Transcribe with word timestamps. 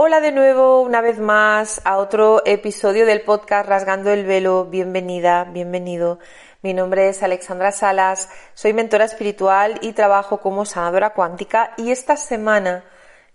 Hola 0.00 0.20
de 0.20 0.30
nuevo, 0.30 0.80
una 0.82 1.00
vez 1.00 1.18
más, 1.18 1.80
a 1.84 1.96
otro 1.96 2.40
episodio 2.46 3.04
del 3.04 3.22
podcast 3.22 3.68
Rasgando 3.68 4.12
el 4.12 4.24
Velo. 4.24 4.66
Bienvenida, 4.66 5.42
bienvenido. 5.42 6.20
Mi 6.62 6.72
nombre 6.72 7.08
es 7.08 7.24
Alexandra 7.24 7.72
Salas, 7.72 8.28
soy 8.54 8.72
mentora 8.72 9.06
espiritual 9.06 9.80
y 9.82 9.94
trabajo 9.94 10.38
como 10.38 10.64
sanadora 10.66 11.14
cuántica 11.14 11.72
y 11.76 11.90
esta 11.90 12.16
semana 12.16 12.84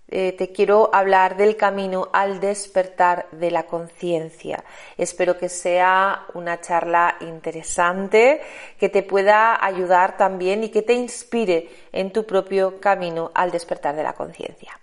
eh, 0.07 0.31
te 0.37 0.53
quiero 0.53 0.89
hablar 0.93 1.35
del 1.35 1.57
camino 1.57 2.07
al 2.13 2.39
despertar 2.39 3.27
de 3.33 3.51
la 3.51 3.63
conciencia. 3.63 4.63
Espero 4.97 5.37
que 5.37 5.49
sea 5.49 6.27
una 6.33 6.61
charla 6.61 7.17
interesante, 7.19 8.39
que 8.79 8.87
te 8.87 9.03
pueda 9.03 9.61
ayudar 9.61 10.15
también 10.15 10.63
y 10.63 10.69
que 10.69 10.81
te 10.81 10.93
inspire 10.93 11.69
en 11.91 12.13
tu 12.13 12.25
propio 12.25 12.79
camino 12.79 13.31
al 13.35 13.51
despertar 13.51 13.97
de 13.97 14.03
la 14.03 14.13
conciencia. 14.13 14.79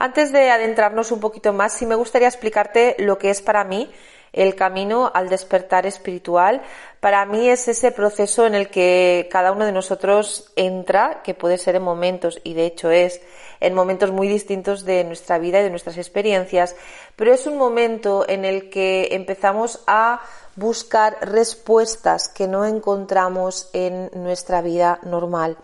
Antes 0.00 0.30
de 0.30 0.48
adentrarnos 0.50 1.10
un 1.10 1.18
poquito 1.18 1.52
más, 1.52 1.72
sí 1.72 1.84
me 1.84 1.96
gustaría 1.96 2.28
explicarte 2.28 2.94
lo 3.00 3.18
que 3.18 3.30
es 3.30 3.42
para 3.42 3.64
mí 3.64 3.90
el 4.32 4.54
camino 4.54 5.10
al 5.12 5.28
despertar 5.28 5.86
espiritual. 5.86 6.62
Para 7.00 7.26
mí 7.26 7.48
es 7.48 7.66
ese 7.66 7.90
proceso 7.90 8.46
en 8.46 8.54
el 8.54 8.68
que 8.68 9.28
cada 9.32 9.50
uno 9.50 9.64
de 9.66 9.72
nosotros 9.72 10.52
entra, 10.54 11.22
que 11.24 11.34
puede 11.34 11.58
ser 11.58 11.74
en 11.74 11.82
momentos, 11.82 12.38
y 12.44 12.54
de 12.54 12.66
hecho 12.66 12.92
es 12.92 13.20
en 13.58 13.74
momentos 13.74 14.12
muy 14.12 14.28
distintos 14.28 14.84
de 14.84 15.02
nuestra 15.02 15.38
vida 15.38 15.58
y 15.58 15.64
de 15.64 15.70
nuestras 15.70 15.96
experiencias, 15.96 16.76
pero 17.16 17.32
es 17.32 17.48
un 17.48 17.56
momento 17.56 18.24
en 18.28 18.44
el 18.44 18.70
que 18.70 19.08
empezamos 19.12 19.82
a 19.88 20.20
buscar 20.54 21.16
respuestas 21.22 22.28
que 22.28 22.46
no 22.46 22.64
encontramos 22.64 23.70
en 23.72 24.10
nuestra 24.14 24.60
vida 24.62 25.00
normal. 25.02 25.56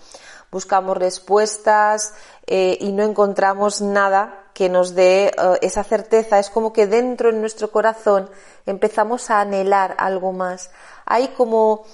Buscamos 0.55 0.97
respuestas 0.97 2.15
eh, 2.47 2.79
y 2.81 2.93
no 2.93 3.03
encontramos 3.03 3.81
nada 3.81 4.51
que 4.55 4.69
nos 4.69 4.95
dé 4.95 5.27
eh, 5.27 5.59
esa 5.63 5.83
certeza. 5.83 6.39
Es 6.39 6.49
como 6.49 6.73
que 6.73 6.87
dentro 6.87 7.31
en 7.31 7.41
nuestro 7.41 7.73
corazón 7.73 8.31
empezamos 8.65 9.31
a 9.31 9.41
anhelar 9.41 9.97
algo 9.99 10.31
más. 10.31 10.71
Hay 11.07 11.27
como, 11.37 11.85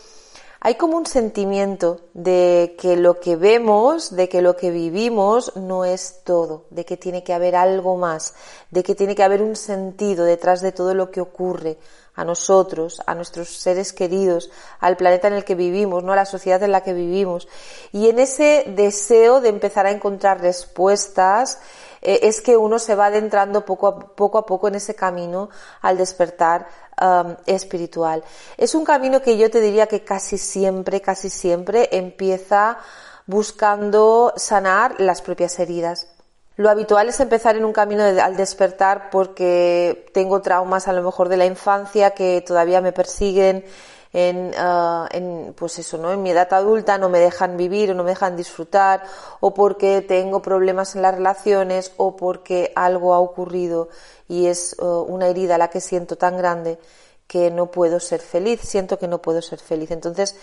hay 0.63 0.75
como 0.75 0.99
un 0.99 1.07
sentimiento 1.07 2.01
de 2.13 2.77
que 2.79 2.97
lo 2.97 3.19
que 3.19 3.37
vemos, 3.37 4.15
de 4.15 4.29
que 4.29 4.43
lo 4.43 4.57
que 4.57 4.71
vivimos 4.71 5.57
no 5.57 5.87
es 5.87 6.21
todo, 6.23 6.67
de 6.69 6.85
que 6.85 6.99
tiene 6.99 7.25
que 7.25 7.33
haber 7.33 7.57
algo 7.57 7.97
más, 7.97 8.35
de 8.71 8.83
que 8.83 8.95
tiene 8.95 9.15
que 9.15 9.23
haber 9.23 9.41
un 9.41 9.57
sentido 9.57 10.27
detrás 10.27 10.61
de 10.61 10.73
todo 10.73 10.93
lo 10.95 11.11
que 11.11 11.23
ocurre 11.23 11.79
a 12.15 12.25
nosotros, 12.25 13.01
a 13.07 13.15
nuestros 13.15 13.49
seres 13.49 13.95
queridos, 13.95 14.51
al 14.81 14.99
planeta 14.99 15.29
en 15.29 15.35
el 15.35 15.45
que 15.45 15.55
vivimos, 15.55 16.05
¿no? 16.05 16.13
a 16.13 16.17
la 16.17 16.27
sociedad 16.27 16.63
en 16.63 16.73
la 16.73 16.83
que 16.83 16.93
vivimos. 16.93 17.49
Y 17.93 18.11
en 18.11 18.19
ese 18.19 18.65
deseo 18.77 19.41
de 19.41 19.49
empezar 19.49 19.87
a 19.87 19.93
encontrar 19.93 20.43
respuestas, 20.43 21.59
eh, 22.03 22.21
es 22.23 22.41
que 22.41 22.57
uno 22.57 22.79
se 22.79 22.95
va 22.95 23.07
adentrando 23.07 23.65
poco 23.65 23.87
a, 23.87 23.99
poco 23.99 24.39
a 24.39 24.47
poco 24.47 24.69
en 24.69 24.77
ese 24.77 24.95
camino 24.95 25.51
al 25.83 25.97
despertar 25.97 26.67
um, 27.01 27.35
espiritual. 27.47 28.25
Es 28.57 28.75
un 28.75 28.85
camino 28.85 29.21
que 29.21 29.37
yo 29.37 29.51
te 29.51 29.61
diría 29.61 29.87
que 29.87 30.05
casi 30.05 30.39
siempre, 30.39 31.01
casi 31.01 31.31
siempre 31.31 31.89
empieza 31.93 32.79
buscando 33.27 34.33
sanar 34.37 35.01
las 35.01 35.23
propias 35.23 35.59
heridas. 35.59 36.09
Lo 36.57 36.69
habitual 36.69 37.09
es 37.09 37.21
empezar 37.21 37.57
en 37.57 37.65
un 37.65 37.73
camino 37.73 38.03
al 38.03 38.37
despertar 38.37 39.09
porque 39.11 40.11
tengo 40.13 40.43
traumas 40.43 40.89
a 40.89 40.93
lo 40.93 41.03
mejor 41.03 41.31
de 41.31 41.39
la 41.39 41.47
infancia 41.47 42.11
que 42.11 42.43
todavía 42.47 42.83
me 42.83 42.93
persiguen, 42.93 43.65
en, 44.13 44.53
ah, 44.57 45.09
en, 45.13 45.55
pues 45.57 45.79
eso, 45.79 45.99
¿no? 45.99 46.13
En 46.13 46.23
mi 46.23 46.31
edad 46.31 46.53
adulta 46.53 46.99
no 46.99 47.09
me 47.09 47.21
dejan 47.21 47.57
vivir 47.57 47.91
o 47.91 47.95
no 47.95 48.03
me 48.03 48.11
dejan 48.11 48.37
disfrutar, 48.37 49.03
o 49.41 49.55
porque 49.55 50.03
tengo 50.03 50.43
problemas 50.43 50.97
en 50.97 51.03
las 51.03 51.15
relaciones, 51.15 51.93
o 51.97 52.17
porque 52.17 52.73
algo 52.75 53.15
ha 53.15 53.21
ocurrido 53.21 53.89
y 54.29 54.47
es 54.47 54.77
ah, 54.81 54.85
una 55.07 55.29
herida 55.29 55.59
la 55.59 55.69
que 55.69 55.81
siento 55.81 56.17
tan 56.17 56.37
grande 56.37 56.79
que 57.27 57.51
no 57.53 57.71
puedo 57.71 58.01
ser 58.01 58.21
feliz, 58.21 58.61
siento 58.63 58.99
que 58.99 59.07
no 59.07 59.23
puedo 59.23 59.41
ser 59.41 59.61
feliz. 59.61 59.93
Entonces 59.93 60.35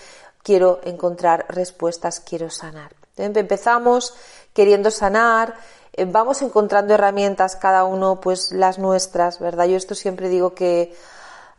quiero 0.41 0.79
encontrar 0.85 1.45
respuestas, 1.49 2.21
quiero 2.21 2.49
sanar. 2.49 2.95
Empezamos 3.17 4.13
queriendo 4.53 4.89
sanar, 4.89 5.55
eh, 5.91 6.05
vamos 6.05 6.41
encontrando 6.41 6.93
herramientas 6.93 7.57
cada 7.57 7.83
uno, 7.83 8.21
pues 8.21 8.53
las 8.53 8.79
nuestras, 8.79 9.39
¿verdad? 9.39 9.65
Yo 9.65 9.75
esto 9.75 9.95
siempre 9.95 10.29
digo 10.29 10.53
que 10.53 10.95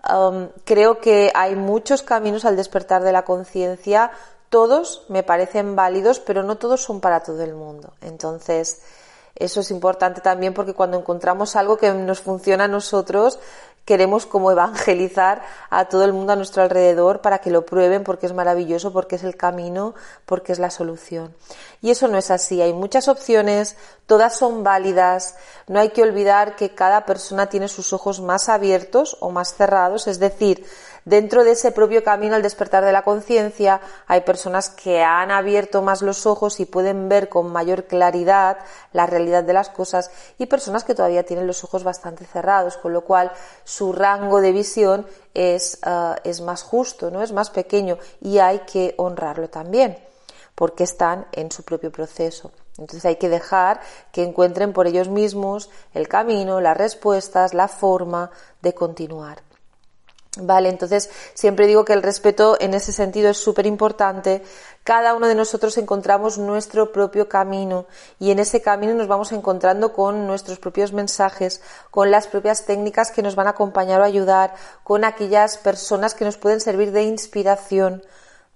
Um, 0.09 0.49
creo 0.65 1.01
que 1.01 1.31
hay 1.35 1.57
muchos 1.57 2.03
caminos 2.03 2.45
al 2.45 2.57
despertar 2.57 3.03
de 3.03 3.13
la 3.13 3.25
conciencia. 3.25 4.11
Todos 4.49 5.05
me 5.09 5.23
parecen 5.23 5.77
válidos, 5.77 6.21
pero 6.21 6.43
no 6.43 6.57
todos 6.57 6.83
son 6.83 7.01
para 7.01 7.21
todo 7.21 7.43
el 7.43 7.55
mundo. 7.55 7.93
Entonces, 8.01 8.81
eso 9.35 9.61
es 9.61 9.71
importante 9.71 10.21
también 10.21 10.55
porque 10.55 10.75
cuando 10.75 10.99
encontramos 10.99 11.57
algo 11.57 11.77
que 11.77 11.93
nos 11.93 12.21
funciona 12.21 12.65
a 12.65 12.69
nosotros, 12.69 13.39
queremos 13.89 14.27
como 14.27 14.51
evangelizar 14.53 15.41
a 15.71 15.87
todo 15.87 16.05
el 16.05 16.13
mundo 16.13 16.35
a 16.35 16.37
nuestro 16.37 16.63
alrededor 16.63 17.23
para 17.23 17.39
que 17.39 17.51
lo 17.51 17.65
prueben 17.65 18.05
porque 18.05 18.27
es 18.27 18.35
maravilloso, 18.35 18.93
porque 18.93 19.17
es 19.17 19.25
el 19.25 19.35
camino, 19.35 19.95
porque 20.27 20.53
es 20.53 20.59
la 20.59 20.69
solución. 20.69 21.35
Y 21.81 21.91
eso 21.91 22.07
no 22.07 22.19
es 22.19 22.31
así, 22.31 22.61
hay 22.61 22.75
muchas 22.75 23.09
opciones, 23.09 23.77
todas 24.05 24.37
son 24.37 24.63
válidas, 24.63 25.37
no 25.69 25.81
hay 25.81 25.89
que 25.89 26.03
olvidar 26.03 26.55
que 26.55 26.75
cada 26.75 27.07
persona 27.07 27.47
tiene 27.47 27.69
sus 27.69 27.95
ojos 27.95 28.21
más 28.21 28.51
abiertos 28.51 29.17
o 29.21 29.31
más 29.31 29.55
cerrados, 29.55 30.07
es 30.07 30.19
decir, 30.19 30.67
Dentro 31.09 31.43
de 31.43 31.53
ese 31.53 31.73
propio 31.73 32.05
camino 32.05 32.35
al 32.35 32.43
despertar 32.43 32.85
de 32.85 32.93
la 32.93 33.01
conciencia 33.01 33.81
hay 34.09 34.21
personas 34.21 34.69
que 34.69 35.03
han 35.03 35.31
abierto 35.31 35.81
más 35.81 36.03
los 36.03 36.27
ojos 36.27 36.61
y 36.61 36.67
pueden 36.67 37.09
ver 37.09 37.31
con 37.31 37.51
mayor 37.51 37.85
claridad 37.85 38.59
la 38.93 39.07
realidad 39.07 39.43
de 39.43 39.55
las 39.55 39.71
cosas 39.71 40.11
y 40.37 40.45
personas 40.45 40.85
que 40.85 40.95
todavía 40.95 41.25
tienen 41.25 41.47
los 41.47 41.65
ojos 41.65 41.83
bastante 41.83 42.27
cerrados, 42.27 42.77
con 42.77 42.93
lo 42.93 43.05
cual 43.05 43.33
su 43.65 43.95
rango 43.95 44.43
de 44.43 44.53
visión 44.53 45.07
es, 45.33 45.79
eh, 45.87 46.15
es 46.25 46.43
más 46.43 46.63
justo, 46.63 47.11
¿no? 47.11 47.23
es 47.23 47.33
más 47.33 47.49
pequeño 47.49 47.97
y 48.21 48.37
hay 48.37 48.59
que 48.71 48.93
honrarlo 48.99 49.49
también 49.49 49.97
porque 50.55 50.85
están 50.85 51.27
en 51.33 51.51
su 51.51 51.63
propio 51.63 51.91
proceso. 51.91 52.53
Entonces 52.73 53.07
hay 53.07 53.17
que 53.17 53.31
dejar 53.31 53.81
que 54.13 54.25
encuentren 54.25 54.75
por 54.75 54.87
ellos 54.87 55.09
mismos 55.09 55.71
el 55.95 56.07
camino, 56.07 56.61
las 56.61 56.77
respuestas, 56.77 57.55
la 57.55 57.69
forma 57.69 58.31
de 58.61 58.75
continuar. 58.75 59.48
Vale, 60.41 60.69
entonces 60.69 61.11
siempre 61.35 61.67
digo 61.67 61.85
que 61.85 61.93
el 61.93 62.03
respeto 62.03 62.57
en 62.61 62.73
ese 62.73 62.93
sentido 62.93 63.31
es 63.31 63.39
súper 63.39 63.67
importante. 63.67 64.43
Cada 64.85 65.15
uno 65.15 65.27
de 65.27 65.35
nosotros 65.35 65.77
encontramos 65.79 66.39
nuestro 66.39 66.93
propio 66.93 67.29
camino 67.29 67.87
y 68.21 68.31
en 68.31 68.39
ese 68.39 68.63
camino 68.63 68.95
nos 68.95 69.09
vamos 69.09 69.33
encontrando 69.33 69.93
con 69.93 70.29
nuestros 70.29 70.61
propios 70.61 70.93
mensajes, 70.93 71.61
con 71.91 72.13
las 72.13 72.29
propias 72.29 72.67
técnicas 72.67 73.11
que 73.11 73.23
nos 73.23 73.35
van 73.35 73.49
a 73.49 73.51
acompañar 73.51 74.01
o 74.01 74.05
ayudar, 74.05 74.55
con 74.85 75.05
aquellas 75.05 75.59
personas 75.59 76.15
que 76.15 76.25
nos 76.25 76.37
pueden 76.37 76.61
servir 76.61 76.93
de 76.93 77.03
inspiración. 77.03 78.03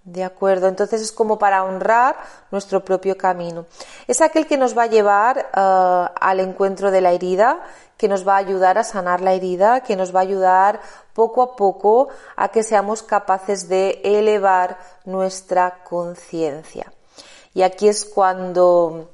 De 0.05 0.25
acuerdo, 0.25 0.67
entonces 0.67 1.01
es 1.01 1.13
como 1.13 1.39
para 1.39 1.63
honrar 1.63 2.17
nuestro 2.51 2.85
propio 2.85 3.17
camino. 3.17 3.67
Es 4.09 4.21
aquel 4.21 4.49
que 4.49 4.57
nos 4.57 4.77
va 4.77 4.85
a 4.85 4.89
llevar 4.89 5.39
eh, 5.39 6.09
al 6.21 6.41
encuentro 6.41 6.91
de 6.91 7.01
la 7.01 7.13
herida, 7.13 7.61
que 7.97 8.09
nos 8.09 8.27
va 8.27 8.35
a 8.35 8.39
ayudar 8.39 8.79
a 8.79 8.85
sanar 8.85 9.21
la 9.21 9.33
herida, 9.33 9.83
que 9.83 9.95
nos 9.95 10.13
va 10.13 10.19
a 10.19 10.23
ayudar 10.23 10.81
poco 11.15 11.43
a 11.43 11.55
poco 11.55 12.09
a 12.35 12.49
que 12.49 12.65
seamos 12.65 13.05
capaces 13.05 13.69
de 13.69 14.01
elevar 14.03 14.77
nuestra 15.05 15.85
conciencia. 15.85 16.93
Y 17.55 17.63
aquí 17.63 17.87
es 17.87 18.05
cuando 18.05 19.09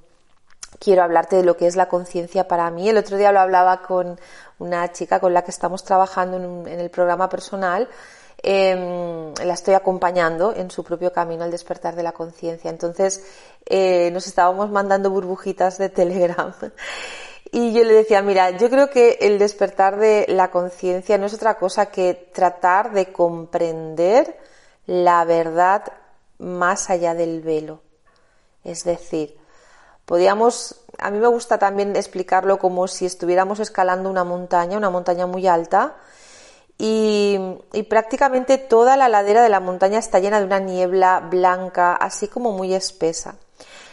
quiero 0.78 1.02
hablarte 1.02 1.36
de 1.36 1.42
lo 1.42 1.56
que 1.56 1.66
es 1.66 1.76
la 1.76 1.88
conciencia 1.88 2.46
para 2.46 2.70
mí. 2.70 2.88
El 2.88 2.96
otro 2.96 3.16
día 3.16 3.32
lo 3.32 3.40
hablaba 3.40 3.82
con 3.82 4.18
una 4.58 4.90
chica 4.92 5.20
con 5.20 5.34
la 5.34 5.42
que 5.42 5.50
estamos 5.50 5.84
trabajando 5.84 6.36
en, 6.36 6.80
el 6.80 6.90
programa 6.90 7.28
personal. 7.28 7.88
Em, 8.40 9.34
la 9.44 9.54
estoy 9.54 9.74
acompañando 9.74 10.54
en 10.54 10.70
su 10.70 10.84
propio 10.84 11.12
camino 11.12 11.42
al 11.42 11.50
despertar 11.50 11.96
de 11.96 12.04
la 12.04 12.12
conciencia. 12.12 12.70
Entonces 12.70 13.24
eh, 13.66 14.10
nos 14.12 14.26
estábamos 14.28 14.70
mandando 14.70 15.10
burbujitas 15.10 15.76
de 15.78 15.88
Telegram 15.88 16.54
y 17.52 17.72
yo 17.72 17.82
le 17.82 17.94
decía, 17.94 18.22
mira, 18.22 18.50
yo 18.50 18.70
creo 18.70 18.90
que 18.90 19.18
el 19.22 19.40
despertar 19.40 19.98
de 19.98 20.26
la 20.28 20.52
conciencia 20.52 21.18
no 21.18 21.26
es 21.26 21.34
otra 21.34 21.58
cosa 21.58 21.86
que 21.86 22.30
tratar 22.32 22.92
de 22.92 23.12
comprender 23.12 24.38
la 24.86 25.24
verdad 25.24 25.84
más 26.38 26.90
allá 26.90 27.14
del 27.14 27.42
velo. 27.42 27.82
Es 28.62 28.84
decir, 28.84 29.36
podríamos, 30.04 30.80
a 30.98 31.10
mí 31.10 31.18
me 31.18 31.26
gusta 31.26 31.58
también 31.58 31.96
explicarlo 31.96 32.58
como 32.58 32.86
si 32.86 33.04
estuviéramos 33.04 33.58
escalando 33.58 34.08
una 34.08 34.22
montaña, 34.22 34.78
una 34.78 34.90
montaña 34.90 35.26
muy 35.26 35.48
alta, 35.48 35.96
y, 36.78 37.58
prácticamente 37.88 38.56
toda 38.56 38.96
la 38.96 39.08
ladera 39.08 39.42
de 39.42 39.48
la 39.48 39.58
montaña 39.58 39.98
está 39.98 40.20
llena 40.20 40.38
de 40.38 40.46
una 40.46 40.60
niebla 40.60 41.20
blanca, 41.20 41.94
así 41.94 42.28
como 42.28 42.52
muy 42.52 42.72
espesa. 42.72 43.34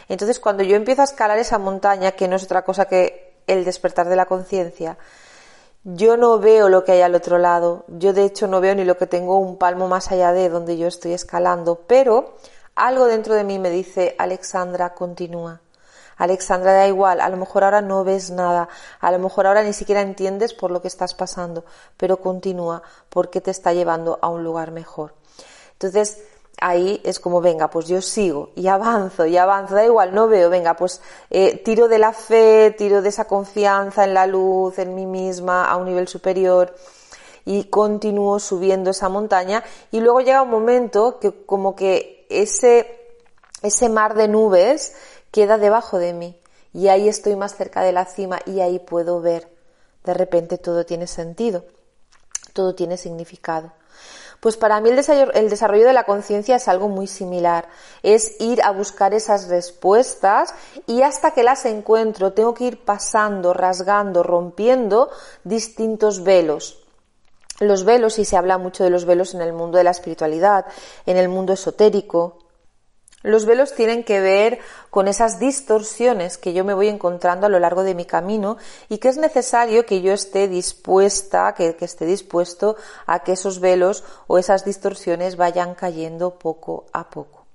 Entonces, 0.08 0.38
cuando 0.38 0.62
yo 0.62 0.76
empiezo 0.76 1.02
a 1.02 1.06
escalar 1.06 1.38
esa 1.38 1.58
montaña, 1.58 2.12
que 2.12 2.28
no 2.28 2.36
es 2.36 2.44
otra 2.44 2.62
cosa 2.62 2.84
que 2.86 3.34
el 3.48 3.64
despertar 3.64 4.08
de 4.08 4.14
la 4.14 4.26
conciencia, 4.26 4.98
yo 5.82 6.16
no 6.16 6.38
veo 6.38 6.68
lo 6.68 6.84
que 6.84 6.92
hay 6.92 7.02
al 7.02 7.14
otro 7.14 7.38
lado, 7.38 7.84
yo 7.88 8.12
de 8.12 8.24
hecho 8.24 8.46
no 8.46 8.60
veo 8.60 8.74
ni 8.74 8.84
lo 8.84 8.96
que 8.96 9.06
tengo 9.06 9.38
un 9.38 9.56
palmo 9.56 9.88
más 9.88 10.12
allá 10.12 10.32
de 10.32 10.48
donde 10.48 10.76
yo 10.76 10.86
estoy 10.86 11.12
escalando, 11.12 11.82
pero 11.86 12.36
algo 12.76 13.06
dentro 13.06 13.34
de 13.34 13.44
mí 13.44 13.58
me 13.58 13.70
dice, 13.70 14.14
Alexandra, 14.18 14.94
continúa. 14.94 15.60
Alexandra, 16.16 16.72
da 16.72 16.86
igual, 16.86 17.20
a 17.20 17.28
lo 17.28 17.36
mejor 17.36 17.64
ahora 17.64 17.80
no 17.80 18.04
ves 18.04 18.30
nada, 18.30 18.68
a 19.00 19.10
lo 19.10 19.18
mejor 19.18 19.46
ahora 19.46 19.62
ni 19.62 19.72
siquiera 19.72 20.00
entiendes 20.00 20.54
por 20.54 20.70
lo 20.70 20.80
que 20.80 20.88
estás 20.88 21.14
pasando, 21.14 21.64
pero 21.96 22.18
continúa 22.18 22.82
porque 23.10 23.40
te 23.40 23.50
está 23.50 23.72
llevando 23.72 24.18
a 24.22 24.28
un 24.28 24.42
lugar 24.42 24.70
mejor. 24.70 25.14
Entonces, 25.72 26.22
ahí 26.60 27.00
es 27.04 27.20
como, 27.20 27.40
venga, 27.40 27.68
pues 27.68 27.86
yo 27.86 28.00
sigo 28.00 28.50
y 28.54 28.66
avanzo 28.68 29.26
y 29.26 29.36
avanzo, 29.36 29.74
da 29.74 29.84
igual, 29.84 30.14
no 30.14 30.26
veo, 30.28 30.48
venga, 30.48 30.74
pues 30.74 31.00
eh, 31.30 31.60
tiro 31.64 31.88
de 31.88 31.98
la 31.98 32.12
fe, 32.12 32.74
tiro 32.76 33.02
de 33.02 33.10
esa 33.10 33.26
confianza 33.26 34.04
en 34.04 34.14
la 34.14 34.26
luz, 34.26 34.78
en 34.78 34.94
mí 34.94 35.06
misma, 35.06 35.70
a 35.70 35.76
un 35.76 35.84
nivel 35.84 36.08
superior 36.08 36.74
y 37.44 37.64
continúo 37.64 38.38
subiendo 38.40 38.90
esa 38.90 39.08
montaña 39.08 39.62
y 39.90 40.00
luego 40.00 40.20
llega 40.20 40.42
un 40.42 40.50
momento 40.50 41.18
que 41.20 41.44
como 41.44 41.76
que 41.76 42.26
ese, 42.28 43.00
ese 43.62 43.88
mar 43.88 44.14
de 44.14 44.28
nubes 44.28 44.94
queda 45.36 45.58
debajo 45.58 45.98
de 45.98 46.14
mí 46.14 46.40
y 46.72 46.88
ahí 46.88 47.10
estoy 47.10 47.36
más 47.36 47.54
cerca 47.54 47.82
de 47.82 47.92
la 47.92 48.06
cima 48.06 48.38
y 48.46 48.60
ahí 48.60 48.78
puedo 48.78 49.20
ver. 49.20 49.54
De 50.02 50.14
repente 50.14 50.56
todo 50.56 50.86
tiene 50.86 51.06
sentido, 51.06 51.66
todo 52.54 52.74
tiene 52.74 52.96
significado. 52.96 53.70
Pues 54.40 54.56
para 54.56 54.80
mí 54.80 54.88
el 54.88 54.96
desarrollo, 55.50 55.86
de 55.86 55.92
la 55.92 56.04
conciencia 56.04 56.56
es 56.56 56.68
algo 56.68 56.88
muy 56.88 57.06
similar. 57.06 57.68
Es 58.02 58.40
ir 58.40 58.62
a 58.62 58.70
buscar 58.70 59.12
esas 59.12 59.48
respuestas 59.48 60.54
y 60.86 61.02
hasta 61.02 61.32
que 61.32 61.42
las 61.42 61.66
encuentro 61.66 62.32
tengo 62.32 62.54
que 62.54 62.64
ir 62.64 62.82
pasando, 62.86 63.52
rasgando, 63.52 64.22
rompiendo 64.22 65.10
distintos 65.44 66.24
velos. 66.24 66.82
Los 67.60 67.84
velos, 67.84 68.18
y 68.18 68.24
se 68.24 68.38
habla 68.38 68.56
mucho 68.56 68.84
de 68.84 68.90
los 68.90 69.04
velos 69.04 69.34
en 69.34 69.42
el 69.42 69.52
mundo 69.52 69.76
de 69.76 69.84
la 69.84 69.90
espiritualidad, 69.90 70.64
en 71.04 71.18
el 71.18 71.28
mundo 71.28 71.52
esotérico, 71.52 72.45
los 73.26 73.44
velos 73.44 73.74
tienen 73.74 74.04
que 74.04 74.20
ver 74.20 74.60
con 74.88 75.08
esas 75.08 75.40
distorsiones 75.40 76.38
que 76.38 76.52
yo 76.52 76.64
me 76.64 76.74
voy 76.74 76.88
encontrando 76.88 77.46
a 77.46 77.48
lo 77.48 77.58
largo 77.58 77.82
de 77.82 77.94
mi 77.94 78.04
camino 78.04 78.56
y 78.88 78.98
que 78.98 79.08
es 79.08 79.16
necesario 79.16 79.84
que 79.84 80.00
yo 80.00 80.12
esté 80.12 80.46
dispuesta, 80.46 81.52
que, 81.54 81.74
que, 81.74 81.84
esté 81.84 82.06
dispuesto 82.06 82.76
a 83.06 83.18
que 83.20 83.32
esos 83.32 83.58
velos 83.58 84.04
o 84.28 84.38
esas 84.38 84.64
distorsiones 84.64 85.36
vayan 85.36 85.74
cayendo 85.74 86.38
poco 86.38 86.86
a 86.92 87.10
poco. 87.10 87.46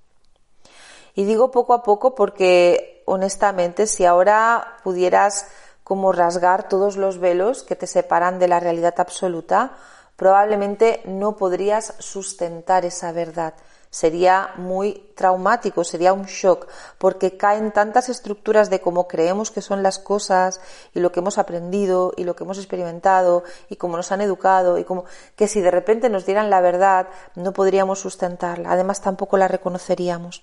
Y 1.16 1.24
digo 1.24 1.52
poco 1.52 1.74
a 1.74 1.84
poco 1.84 2.16
porque 2.16 3.02
honestamente 3.06 3.88
si 3.88 4.06
ahora 4.06 4.78
pudieras 4.84 5.48
como 5.86 6.12
rasgar 6.12 6.68
todos 6.68 6.98
los 6.98 7.18
velos 7.18 7.64
que 7.64 7.78
te 7.78 7.88
separan 7.88 8.40
de 8.40 8.50
la 8.50 8.60
realidad 8.60 8.96
absoluta, 8.98 9.78
probablemente 10.18 11.02
no 11.06 11.38
podrías 11.38 11.96
sustentar 12.00 12.84
esa 12.84 13.14
verdad 13.14 13.54
sería 13.92 14.54
muy 14.56 15.12
traumático, 15.16 15.84
sería 15.84 16.14
un 16.14 16.24
shock, 16.24 16.68
porque 16.98 17.38
caen 17.38 17.72
tantas 17.72 18.10
estructuras 18.10 18.70
de 18.70 18.80
cómo 18.80 19.08
creemos 19.08 19.52
que 19.52 19.62
son 19.62 19.84
las 19.84 20.00
cosas 20.00 20.62
y 20.96 21.02
lo 21.02 21.12
que 21.12 21.20
hemos 21.20 21.38
aprendido 21.38 22.14
y 22.18 22.24
lo 22.24 22.36
que 22.36 22.46
hemos 22.46 22.58
experimentado 22.58 23.44
y 23.70 23.76
cómo 23.76 23.98
nos 23.98 24.12
han 24.12 24.22
educado 24.22 24.80
y 24.80 24.86
como 24.86 25.06
que 25.36 25.48
si 25.48 25.62
de 25.62 25.70
repente 25.70 26.10
nos 26.10 26.26
dieran 26.26 26.50
la 26.50 26.62
verdad 26.62 27.10
no 27.36 27.52
podríamos 27.52 28.00
sustentarla, 28.00 28.72
además 28.72 29.02
tampoco 29.02 29.38
la 29.38 29.50
reconoceríamos. 29.50 30.42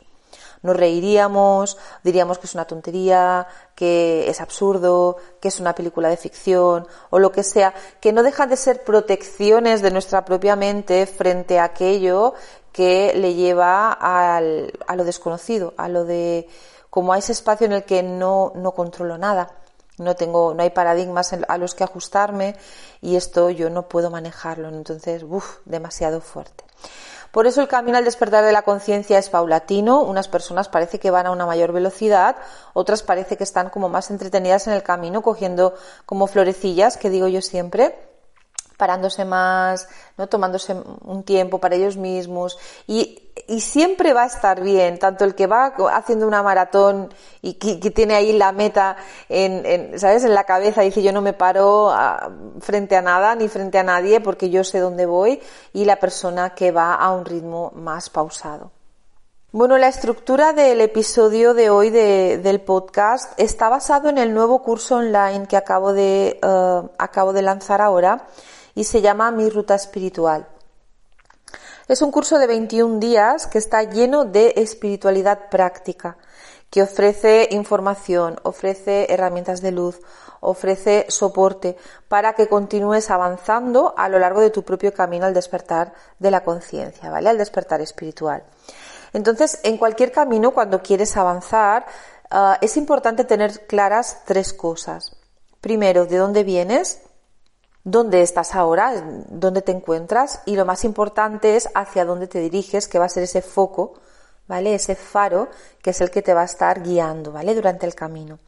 Nos 0.63 0.77
reiríamos, 0.77 1.79
diríamos 2.03 2.39
que 2.39 2.47
es 2.47 2.55
una 2.55 2.65
tontería, 2.65 3.47
que 3.75 4.29
es 4.29 4.41
absurdo, 4.41 5.17
que 5.41 5.49
es 5.49 5.61
una 5.61 5.75
película 5.75 6.09
de 6.09 6.17
ficción 6.17 6.87
o 7.11 7.19
lo 7.19 7.31
que 7.31 7.45
sea, 7.45 7.75
que 8.01 8.13
no 8.13 8.23
dejan 8.23 8.49
de 8.49 8.57
ser 8.57 8.83
protecciones 8.83 9.83
de 9.83 9.93
nuestra 9.93 10.25
propia 10.25 10.57
mente 10.57 11.07
frente 11.07 11.61
a 11.61 11.65
aquello 11.65 12.35
que 12.79 13.13
le 13.17 13.35
lleva 13.35 13.91
al, 13.91 14.73
a 14.87 14.95
lo 14.95 15.03
desconocido, 15.03 15.75
a 15.77 15.89
lo 15.89 16.05
de 16.05 16.47
como 16.91 17.13
a 17.13 17.19
ese 17.19 17.33
espacio 17.33 17.67
en 17.67 17.73
el 17.73 17.83
que 17.83 18.05
no, 18.05 18.53
no 18.55 18.71
controlo 18.71 19.19
nada. 19.19 19.51
No 19.99 20.15
tengo, 20.15 20.55
no 20.55 20.63
hay 20.63 20.71
paradigmas 20.71 21.33
a 21.33 21.59
los 21.59 21.75
que 21.75 21.83
ajustarme 21.83 22.55
y 23.01 23.17
esto 23.17 23.51
yo 23.51 23.69
no 23.69 23.89
puedo 23.89 24.13
manejarlo. 24.13 24.69
Entonces, 24.69 25.25
uff, 25.29 25.57
demasiado 25.65 26.21
fuerte. 26.21 26.63
Por 27.33 27.49
eso 27.49 27.63
el 27.63 27.67
camino 27.67 27.99
al 27.99 28.05
despertar 28.05 28.45
de 28.45 28.53
la 28.53 28.63
conciencia 28.63 29.19
es 29.19 29.29
paulatino. 29.29 30.03
Unas 30.03 30.29
personas 30.29 30.69
parece 30.69 31.01
que 31.01 31.11
van 31.11 31.27
a 31.27 31.33
una 31.33 31.47
mayor 31.47 31.73
velocidad, 31.73 32.37
otras 32.75 33.03
parece 33.03 33.37
que 33.37 33.43
están 33.43 33.71
como 33.71 33.89
más 33.89 34.13
entretenidas 34.13 34.69
en 34.69 34.75
el 34.75 34.85
camino, 34.85 35.21
cogiendo 35.21 35.75
como 36.07 36.29
florecillas, 36.29 36.97
que 36.97 37.11
digo 37.11 37.27
yo 37.27 37.43
siempre 37.43 38.09
parándose 38.79 39.25
más, 39.25 39.89
¿no? 40.17 40.29
tomándose 40.29 40.75
un 41.05 41.25
tiempo 41.25 41.59
para 41.59 41.75
ellos 41.75 41.97
mismos 41.97 42.57
y, 42.87 43.31
y 43.49 43.61
siempre 43.61 44.15
va 44.15 44.23
a 44.23 44.27
estar 44.27 44.63
bien, 44.63 44.99
tanto 44.99 45.25
el 45.25 45.35
que 45.35 45.49
va 45.49 45.75
haciendo 45.93 46.27
una 46.27 46.43
maratón 46.43 47.13
y 47.43 47.55
que, 47.55 47.91
tiene 47.91 48.15
ahí 48.15 48.33
la 48.33 48.53
meta 48.53 48.97
en, 49.29 49.67
en, 49.67 49.99
¿sabes? 49.99 50.25
en 50.25 50.33
la 50.33 50.45
cabeza, 50.45 50.83
dice 50.83 51.03
yo 51.03 51.13
no 51.13 51.21
me 51.21 51.33
paro 51.33 51.93
frente 52.61 52.97
a 52.97 53.03
nada 53.03 53.35
ni 53.35 53.49
frente 53.49 53.79
a 53.79 53.83
nadie 53.83 54.21
porque 54.21 54.49
yo 54.49 54.63
sé 54.63 54.79
dónde 54.79 55.07
voy 55.07 55.41
y 55.73 55.85
la 55.85 55.97
persona 55.97 56.55
que 56.55 56.71
va 56.71 56.95
a 56.95 57.13
un 57.13 57.25
ritmo 57.25 57.73
más 57.75 58.09
pausado. 58.09 58.71
Bueno, 59.51 59.79
la 59.79 59.89
estructura 59.89 60.53
del 60.53 60.83
episodio 60.83 61.55
de 61.55 61.71
hoy 61.71 61.89
del 61.89 62.61
podcast 62.61 63.33
está 63.41 63.71
basado 63.71 64.11
en 64.11 64.19
el 64.19 64.35
nuevo 64.35 64.63
curso 64.63 64.97
online 64.97 65.47
que 65.49 65.57
acabo 65.57 65.95
de, 65.95 66.39
uh, 66.43 66.91
acabo 66.99 67.33
de 67.33 67.41
lanzar 67.41 67.81
ahora 67.81 68.27
y 68.79 68.85
se 68.85 69.01
llama 69.01 69.33
Mi 69.33 69.51
Ruta 69.51 69.75
Espiritual. 69.75 70.47
Es 71.89 72.01
un 72.01 72.13
curso 72.13 72.39
de 72.39 72.47
21 72.47 73.01
días 73.01 73.49
que 73.49 73.59
está 73.59 73.83
lleno 73.83 74.25
de 74.25 74.53
espiritualidad 74.55 75.49
práctica, 75.51 76.17
que 76.71 76.83
ofrece 76.83 77.49
información, 77.51 78.39
ofrece 78.45 79.13
herramientas 79.13 79.63
de 79.63 79.73
luz, 79.73 80.01
ofrece 80.39 81.07
soporte 81.09 81.77
para 82.07 82.35
que 82.35 82.47
continúes 82.47 83.11
avanzando 83.11 83.95
a 83.97 84.09
lo 84.09 84.21
largo 84.21 84.41
de 84.41 84.51
tu 84.51 84.63
propio 84.63 84.95
camino 84.95 85.27
al 85.27 85.35
despertar 85.35 85.93
de 86.21 86.31
la 86.31 86.45
conciencia, 86.45 87.11
¿vale? 87.11 87.31
Al 87.31 87.39
despertar 87.39 87.81
espiritual. 87.81 88.45
Entonces, 89.13 89.59
en 89.65 89.77
cualquier 89.77 90.13
camino, 90.13 90.53
cuando 90.53 90.83
quieres 90.83 91.17
avanzar, 91.17 91.85
ah, 92.31 92.59
es 92.61 92.77
importante 92.77 93.25
tener 93.25 93.67
claras 93.67 94.21
tres 94.25 94.53
cosas. 94.53 95.17
Primero, 95.61 96.07
¿de 96.07 96.19
dónde 96.19 96.45
vienes? 96.45 97.01
Dónde 97.91 98.23
estás 98.23 98.55
ahora, 98.55 99.03
dónde 99.29 99.63
te 99.63 99.73
encuentras 99.73 100.41
y 100.47 100.57
lo 100.57 100.65
más 100.65 100.85
importante 100.85 101.57
es 101.57 101.69
hacia 101.75 102.05
dónde 102.05 102.27
te 102.27 102.41
diriges, 102.41 102.89
que 102.89 102.99
va 102.99 103.07
a 103.07 103.09
ser 103.09 103.23
ese 103.23 103.43
foco, 103.43 103.95
¿vale? 104.47 104.75
Ese 104.75 104.95
faro 104.95 105.49
que 105.83 105.91
es 105.91 106.01
el 106.01 106.11
que 106.11 106.23
te 106.23 106.35
va 106.35 106.43
a 106.43 106.47
estar 106.47 106.83
guiando, 106.83 107.33
¿vale? 107.33 107.55
Durante 107.55 107.87
el 107.87 107.95
camino. 107.95 108.39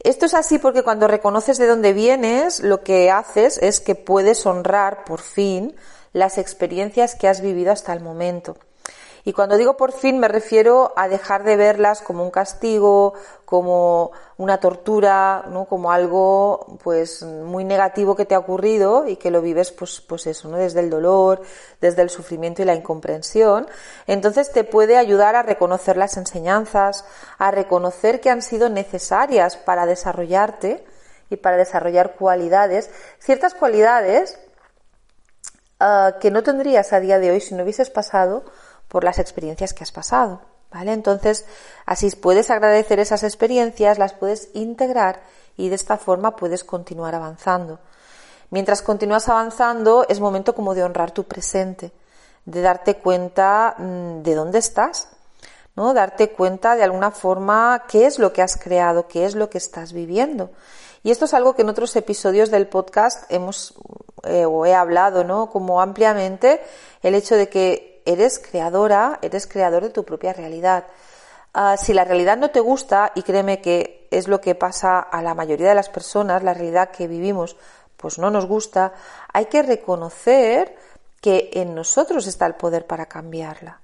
Esto 0.00 0.26
es 0.26 0.34
así 0.34 0.58
porque 0.58 0.82
cuando 0.82 1.06
reconoces 1.06 1.58
de 1.58 1.66
dónde 1.66 1.92
vienes, 1.92 2.60
lo 2.60 2.82
que 2.82 3.10
haces 3.10 3.58
es 3.58 3.80
que 3.80 3.94
puedes 3.94 4.44
honrar 4.46 5.04
por 5.04 5.20
fin 5.20 5.76
las 6.12 6.38
experiencias 6.38 7.14
que 7.14 7.28
has 7.28 7.40
vivido 7.40 7.72
hasta 7.72 7.92
el 7.92 8.00
momento. 8.00 8.56
Y 9.24 9.32
cuando 9.32 9.56
digo 9.56 9.76
por 9.76 9.92
fin 9.92 10.18
me 10.18 10.26
refiero 10.26 10.92
a 10.96 11.08
dejar 11.08 11.44
de 11.44 11.56
verlas 11.56 12.02
como 12.02 12.24
un 12.24 12.30
castigo, 12.30 13.14
como 13.44 14.10
una 14.36 14.58
tortura, 14.58 15.44
¿no? 15.48 15.66
como 15.66 15.92
algo 15.92 16.78
pues 16.82 17.22
muy 17.22 17.64
negativo 17.64 18.16
que 18.16 18.24
te 18.24 18.34
ha 18.34 18.38
ocurrido 18.38 19.06
y 19.06 19.16
que 19.16 19.30
lo 19.30 19.40
vives 19.40 19.70
pues, 19.70 20.00
pues 20.00 20.26
eso, 20.26 20.48
¿no? 20.48 20.56
desde 20.56 20.80
el 20.80 20.90
dolor, 20.90 21.42
desde 21.80 22.02
el 22.02 22.10
sufrimiento 22.10 22.62
y 22.62 22.64
la 22.64 22.74
incomprensión. 22.74 23.68
Entonces 24.08 24.50
te 24.50 24.64
puede 24.64 24.96
ayudar 24.96 25.36
a 25.36 25.42
reconocer 25.42 25.96
las 25.96 26.16
enseñanzas, 26.16 27.04
a 27.38 27.52
reconocer 27.52 28.20
que 28.20 28.30
han 28.30 28.42
sido 28.42 28.68
necesarias 28.70 29.56
para 29.56 29.86
desarrollarte 29.86 30.84
y 31.30 31.36
para 31.36 31.56
desarrollar 31.56 32.16
cualidades, 32.16 32.90
ciertas 33.20 33.54
cualidades 33.54 34.38
uh, 35.80 36.18
que 36.20 36.32
no 36.32 36.42
tendrías 36.42 36.92
a 36.92 36.98
día 36.98 37.20
de 37.20 37.30
hoy 37.30 37.40
si 37.40 37.54
no 37.54 37.62
hubieses 37.62 37.88
pasado 37.88 38.44
por 38.92 39.04
las 39.04 39.18
experiencias 39.18 39.72
que 39.72 39.82
has 39.82 39.90
pasado. 39.90 40.42
¿Vale? 40.70 40.92
Entonces, 40.92 41.46
así 41.86 42.10
puedes 42.10 42.50
agradecer 42.50 43.00
esas 43.00 43.22
experiencias, 43.22 43.98
las 43.98 44.12
puedes 44.12 44.50
integrar 44.52 45.22
y 45.56 45.70
de 45.70 45.74
esta 45.74 45.96
forma 45.96 46.36
puedes 46.36 46.62
continuar 46.62 47.14
avanzando. 47.14 47.78
Mientras 48.50 48.82
continúas 48.82 49.30
avanzando, 49.30 50.06
es 50.10 50.20
momento 50.20 50.54
como 50.54 50.74
de 50.74 50.82
honrar 50.82 51.10
tu 51.10 51.24
presente, 51.24 51.90
de 52.44 52.60
darte 52.60 52.96
cuenta 52.96 53.76
mm, 53.78 54.22
de 54.22 54.34
dónde 54.34 54.58
estás. 54.58 55.08
¿no? 55.74 55.94
Darte 55.94 56.32
cuenta 56.32 56.76
de 56.76 56.82
alguna 56.82 57.12
forma 57.12 57.84
qué 57.88 58.04
es 58.04 58.18
lo 58.18 58.34
que 58.34 58.42
has 58.42 58.58
creado, 58.58 59.08
qué 59.08 59.24
es 59.24 59.34
lo 59.34 59.48
que 59.48 59.56
estás 59.56 59.94
viviendo. 59.94 60.50
Y 61.02 61.10
esto 61.10 61.24
es 61.24 61.32
algo 61.32 61.54
que 61.54 61.62
en 61.62 61.70
otros 61.70 61.96
episodios 61.96 62.50
del 62.50 62.68
podcast 62.68 63.24
hemos 63.32 63.74
eh, 64.24 64.44
o 64.44 64.66
he 64.66 64.74
hablado, 64.74 65.24
¿no? 65.24 65.48
Como 65.48 65.80
ampliamente 65.80 66.60
el 67.02 67.14
hecho 67.14 67.36
de 67.36 67.48
que 67.48 67.91
eres 68.04 68.38
creadora, 68.38 69.18
eres 69.22 69.46
creador 69.46 69.84
de 69.84 69.90
tu 69.90 70.04
propia 70.04 70.32
realidad. 70.32 70.84
Ah, 71.54 71.76
si 71.76 71.92
la 71.92 72.04
realidad 72.04 72.36
no 72.38 72.50
te 72.50 72.60
gusta, 72.60 73.12
y 73.14 73.22
créeme 73.22 73.60
que 73.60 74.08
es 74.10 74.28
lo 74.28 74.40
que 74.40 74.54
pasa 74.54 75.00
a 75.00 75.22
la 75.22 75.34
mayoría 75.34 75.68
de 75.68 75.74
las 75.74 75.88
personas, 75.88 76.42
la 76.42 76.54
realidad 76.54 76.90
que 76.90 77.06
vivimos, 77.06 77.56
pues 77.96 78.18
no 78.18 78.30
nos 78.30 78.46
gusta, 78.46 78.92
hay 79.32 79.46
que 79.46 79.62
reconocer 79.62 80.76
que 81.20 81.50
en 81.52 81.74
nosotros 81.74 82.26
está 82.26 82.46
el 82.46 82.54
poder 82.54 82.86
para 82.86 83.06
cambiarla. 83.06 83.80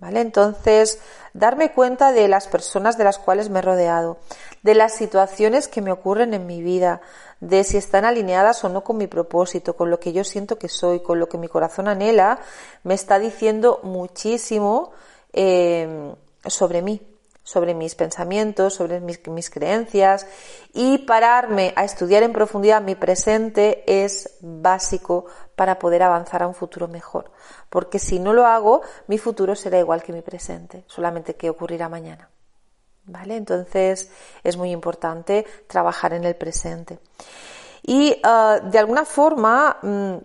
¿Vale? 0.00 0.20
Entonces, 0.20 0.98
darme 1.34 1.72
cuenta 1.72 2.12
de 2.12 2.26
las 2.26 2.48
personas 2.48 2.96
de 2.96 3.04
las 3.04 3.18
cuales 3.18 3.50
me 3.50 3.58
he 3.58 3.62
rodeado, 3.62 4.16
de 4.62 4.74
las 4.74 4.94
situaciones 4.94 5.68
que 5.68 5.82
me 5.82 5.92
ocurren 5.92 6.32
en 6.32 6.46
mi 6.46 6.62
vida, 6.62 7.02
de 7.40 7.64
si 7.64 7.76
están 7.76 8.06
alineadas 8.06 8.64
o 8.64 8.70
no 8.70 8.82
con 8.82 8.96
mi 8.96 9.06
propósito, 9.06 9.76
con 9.76 9.90
lo 9.90 10.00
que 10.00 10.12
yo 10.12 10.24
siento 10.24 10.58
que 10.58 10.68
soy, 10.68 11.00
con 11.00 11.20
lo 11.20 11.28
que 11.28 11.36
mi 11.36 11.48
corazón 11.48 11.86
anhela, 11.86 12.40
me 12.82 12.94
está 12.94 13.18
diciendo 13.18 13.80
muchísimo 13.82 14.92
eh, 15.34 16.14
sobre 16.46 16.80
mí 16.80 17.09
sobre 17.50 17.74
mis 17.74 17.96
pensamientos, 17.96 18.74
sobre 18.74 19.00
mis, 19.00 19.50
creencias 19.50 20.24
y 20.72 20.98
pararme 20.98 21.72
a 21.74 21.84
estudiar 21.84 22.22
en 22.22 22.32
profundidad 22.32 22.80
mi 22.80 22.94
presente 22.94 23.82
es 23.88 24.36
básico 24.40 25.26
para 25.56 25.80
poder 25.80 26.04
avanzar 26.04 26.44
a 26.44 26.46
un 26.46 26.54
futuro 26.54 26.86
mejor. 26.86 27.32
Porque 27.68 27.98
si 27.98 28.20
no 28.20 28.32
lo 28.32 28.46
hago, 28.46 28.82
mi 29.08 29.18
futuro 29.18 29.56
será 29.56 29.80
igual 29.80 30.00
que 30.00 30.12
mi 30.12 30.22
presente, 30.22 30.84
solamente 30.86 31.34
que 31.34 31.50
ocurrirá 31.50 31.88
mañana. 31.88 32.30
¿Vale? 33.06 33.34
Entonces 33.34 34.12
es 34.44 34.56
muy 34.56 34.70
importante 34.70 35.44
trabajar 35.66 36.12
en 36.12 36.22
el 36.22 36.36
presente. 36.36 37.00
Y 37.82 38.22
uh, 38.24 38.70
de 38.70 38.78
alguna 38.78 39.04
forma 39.04 39.76
mmm, 39.82 40.18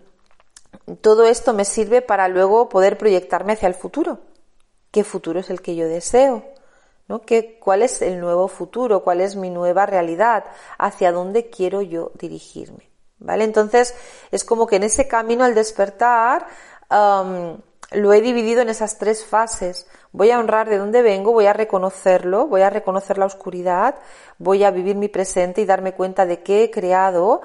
todo 1.00 1.24
esto 1.24 1.52
me 1.54 1.64
sirve 1.64 2.02
para 2.02 2.28
luego 2.28 2.68
poder 2.68 2.96
proyectarme 2.96 3.54
hacia 3.54 3.66
el 3.66 3.74
futuro. 3.74 4.20
¿Qué 4.92 5.02
futuro 5.02 5.40
es 5.40 5.50
el 5.50 5.60
que 5.60 5.74
yo 5.74 5.88
deseo? 5.88 6.55
¿No? 7.08 7.22
¿Qué, 7.22 7.58
¿Cuál 7.60 7.82
es 7.82 8.02
el 8.02 8.20
nuevo 8.20 8.48
futuro? 8.48 9.02
¿Cuál 9.02 9.20
es 9.20 9.36
mi 9.36 9.50
nueva 9.50 9.86
realidad? 9.86 10.44
¿Hacia 10.78 11.12
dónde 11.12 11.50
quiero 11.50 11.82
yo 11.82 12.12
dirigirme? 12.14 12.90
¿Vale? 13.18 13.44
Entonces, 13.44 13.94
es 14.30 14.44
como 14.44 14.66
que 14.66 14.76
en 14.76 14.82
ese 14.82 15.08
camino 15.08 15.44
al 15.44 15.54
despertar, 15.54 16.46
lo 16.90 18.12
he 18.12 18.20
dividido 18.20 18.60
en 18.60 18.68
esas 18.68 18.98
tres 18.98 19.24
fases. 19.24 19.86
Voy 20.12 20.30
a 20.30 20.38
honrar 20.38 20.68
de 20.68 20.78
dónde 20.78 21.02
vengo, 21.02 21.32
voy 21.32 21.46
a 21.46 21.52
reconocerlo, 21.52 22.46
voy 22.46 22.62
a 22.62 22.70
reconocer 22.70 23.18
la 23.18 23.26
oscuridad, 23.26 23.96
voy 24.38 24.64
a 24.64 24.70
vivir 24.70 24.96
mi 24.96 25.08
presente 25.08 25.60
y 25.60 25.66
darme 25.66 25.94
cuenta 25.94 26.26
de 26.26 26.42
qué 26.42 26.64
he 26.64 26.70
creado, 26.70 27.42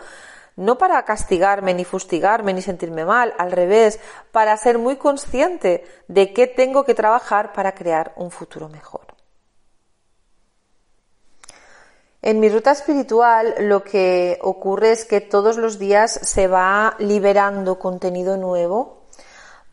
no 0.56 0.78
para 0.78 1.04
castigarme, 1.06 1.74
ni 1.74 1.86
fustigarme, 1.86 2.54
ni 2.54 2.62
sentirme 2.62 3.06
mal, 3.06 3.34
al 3.38 3.52
revés, 3.52 4.00
para 4.32 4.56
ser 4.58 4.78
muy 4.78 4.98
consciente 4.98 5.86
de 6.08 6.34
qué 6.34 6.48
tengo 6.48 6.84
que 6.84 6.94
trabajar 6.94 7.54
para 7.54 7.74
crear 7.74 8.14
un 8.18 8.32
futuro 8.32 8.68
mejor. 8.68 9.11
En 12.24 12.40
mi 12.40 12.50
ruta 12.50 12.70
espiritual 12.70 13.56
lo 13.62 13.84
que 13.84 14.38
ocurre 14.44 14.92
es 14.92 15.06
que 15.06 15.22
todos 15.22 15.58
los 15.58 15.80
días 15.80 16.20
se 16.22 16.48
va 16.48 16.96
liberando 17.00 17.80
contenido 17.80 18.38
nuevo 18.38 19.08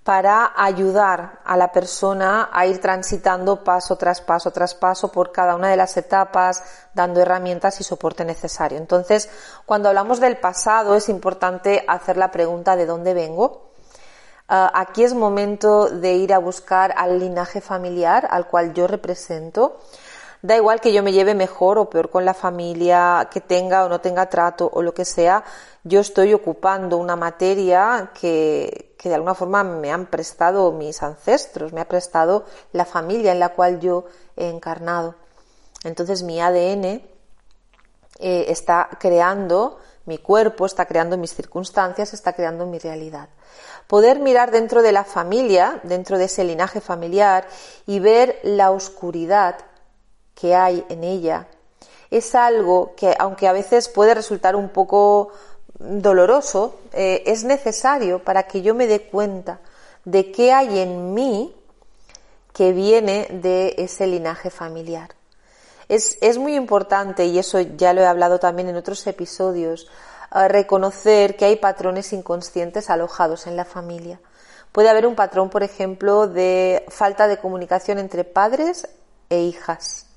para 0.03 0.55
ayudar 0.57 1.41
a 1.45 1.59
la 1.59 1.71
persona 1.73 2.49
a 2.51 2.65
ir 2.65 2.81
transitando 2.81 3.63
paso 3.63 3.97
tras 3.97 4.23
paso 4.23 4.51
tras 4.51 4.75
paso 4.75 5.13
por 5.13 5.31
cada 5.31 5.55
una 5.55 5.69
de 5.69 5.77
las 5.77 5.99
etapas, 5.99 6.63
dando 6.95 7.21
herramientas 7.21 7.79
y 7.83 7.85
soporte 7.85 8.25
necesario. 8.25 8.79
Entonces, 8.79 9.29
cuando 9.67 9.91
hablamos 9.91 10.19
del 10.19 10.39
pasado 10.39 10.95
es 10.95 11.11
importante 11.11 11.85
hacer 11.87 12.17
la 12.17 12.31
pregunta 12.31 12.77
de 12.77 12.87
dónde 12.87 13.13
vengo. 13.13 13.73
Uh, 14.49 14.73
aquí 14.73 15.05
es 15.05 15.13
momento 15.13 15.91
de 15.91 16.15
ir 16.15 16.33
a 16.33 16.39
buscar 16.39 16.95
al 16.97 17.19
linaje 17.19 17.61
familiar 17.61 18.27
al 18.31 18.47
cual 18.47 18.73
yo 18.73 18.87
represento 18.87 19.79
Da 20.41 20.57
igual 20.57 20.81
que 20.81 20.93
yo 20.93 21.03
me 21.03 21.13
lleve 21.13 21.35
mejor 21.35 21.79
o 21.79 21.91
peor 21.91 22.11
con 22.11 22.25
la 22.25 22.35
familia, 22.35 23.29
que 23.31 23.41
tenga 23.41 23.85
o 23.85 23.89
no 23.89 24.01
tenga 24.01 24.29
trato 24.29 24.71
o 24.73 24.83
lo 24.83 24.95
que 24.95 25.05
sea, 25.05 25.43
yo 25.83 26.01
estoy 26.01 26.33
ocupando 26.33 26.97
una 26.97 27.17
materia 27.17 28.11
que, 28.19 28.95
que 28.97 29.09
de 29.09 29.17
alguna 29.17 29.35
forma 29.35 29.65
me 29.65 29.91
han 29.91 30.07
prestado 30.07 30.71
mis 30.73 31.03
ancestros, 31.03 31.73
me 31.73 31.81
ha 31.81 31.89
prestado 31.89 32.45
la 32.73 32.85
familia 32.85 33.33
en 33.33 33.41
la 33.41 33.49
cual 33.49 33.81
yo 33.81 34.05
he 34.37 34.49
encarnado. 34.49 35.17
Entonces 35.85 36.23
mi 36.23 36.41
ADN 36.41 37.03
eh, 38.19 38.47
está 38.49 38.89
creando 38.99 39.79
mi 40.07 40.19
cuerpo, 40.19 40.67
está 40.67 40.87
creando 40.87 41.17
mis 41.17 41.35
circunstancias, 41.35 42.15
está 42.15 42.33
creando 42.33 42.67
mi 42.67 42.79
realidad. 42.79 43.29
Poder 43.87 44.19
mirar 44.19 44.51
dentro 44.51 44.83
de 44.83 44.93
la 44.93 45.05
familia, 45.05 45.81
dentro 45.85 46.19
de 46.19 46.25
ese 46.25 46.45
linaje 46.45 46.81
familiar 46.81 47.47
y 47.87 48.01
ver 48.01 48.41
la 48.43 48.71
oscuridad 48.71 49.57
que 50.39 50.55
hay 50.55 50.85
en 50.89 51.03
ella 51.03 51.49
es 52.11 52.35
algo 52.35 52.95
que, 52.97 53.15
aunque 53.19 53.49
a 53.49 53.53
veces 53.53 53.89
puede 53.89 54.15
resultar 54.15 54.57
un 54.57 54.71
poco 54.71 55.31
doloroso, 55.79 56.77
eh, 56.93 57.23
es 57.27 57.45
necesario 57.45 58.23
para 58.25 58.45
que 58.45 58.63
yo 58.63 58.75
me 58.75 58.87
dé 58.87 59.03
cuenta 59.03 59.61
de 60.05 60.33
qué 60.33 60.53
hay 60.53 60.79
en 60.79 61.13
mí 61.13 61.55
que 62.53 62.73
viene 62.73 63.27
de 63.31 63.75
ese 63.79 64.07
linaje 64.07 64.51
familiar. 64.51 65.11
Es, 65.89 66.19
es 66.21 66.39
muy 66.39 66.55
importante, 66.55 67.27
y 67.27 67.39
eso 67.39 67.61
ya 67.61 67.93
lo 67.93 68.01
he 68.01 68.07
hablado 68.07 68.39
también 68.39 68.69
en 68.69 68.77
otros 68.77 69.07
episodios, 69.07 69.89
eh, 70.35 70.49
reconocer 70.49 71.37
que 71.37 71.45
hay 71.45 71.57
patrones 71.57 72.13
inconscientes 72.13 72.91
alojados 72.91 73.47
en 73.47 73.57
la 73.57 73.65
familia. 73.65 74.21
Puede 74.73 74.89
haber 74.89 75.07
un 75.07 75.15
patrón, 75.15 75.51
por 75.51 75.63
ejemplo, 75.63 76.27
de 76.27 76.85
falta 76.89 77.27
de 77.27 77.39
comunicación 77.39 77.99
entre 77.99 78.25
padres 78.25 78.89
e 79.31 79.41
hijas 79.41 80.08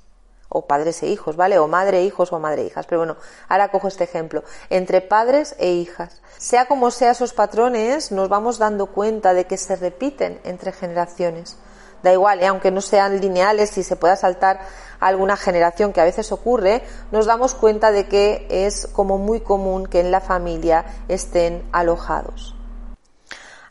o 0.53 0.67
padres 0.67 1.01
e 1.01 1.07
hijos, 1.07 1.37
¿vale? 1.37 1.57
O 1.59 1.67
madre 1.67 1.99
e 1.99 2.03
hijos 2.03 2.33
o 2.33 2.39
madre 2.39 2.63
e 2.63 2.65
hijas. 2.65 2.85
Pero 2.85 2.99
bueno, 2.99 3.15
ahora 3.47 3.71
cojo 3.71 3.87
este 3.87 4.03
ejemplo. 4.03 4.43
Entre 4.69 4.99
padres 4.99 5.55
e 5.59 5.71
hijas. 5.71 6.21
Sea 6.37 6.65
como 6.65 6.91
sea 6.91 7.11
esos 7.11 7.31
patrones, 7.31 8.11
nos 8.11 8.27
vamos 8.27 8.59
dando 8.59 8.87
cuenta 8.87 9.33
de 9.33 9.45
que 9.45 9.55
se 9.55 9.77
repiten 9.77 10.41
entre 10.43 10.73
generaciones. 10.73 11.57
Da 12.03 12.11
igual, 12.11 12.41
¿eh? 12.41 12.47
aunque 12.47 12.71
no 12.71 12.81
sean 12.81 13.21
lineales 13.21 13.77
y 13.77 13.83
se 13.83 13.95
pueda 13.95 14.15
saltar 14.15 14.59
alguna 14.99 15.37
generación 15.37 15.93
que 15.93 16.01
a 16.01 16.05
veces 16.05 16.31
ocurre, 16.31 16.83
nos 17.11 17.27
damos 17.27 17.53
cuenta 17.53 17.91
de 17.91 18.07
que 18.07 18.47
es 18.49 18.87
como 18.87 19.19
muy 19.19 19.41
común 19.41 19.85
que 19.85 19.99
en 19.99 20.11
la 20.11 20.19
familia 20.19 20.83
estén 21.07 21.63
alojados. 21.71 22.55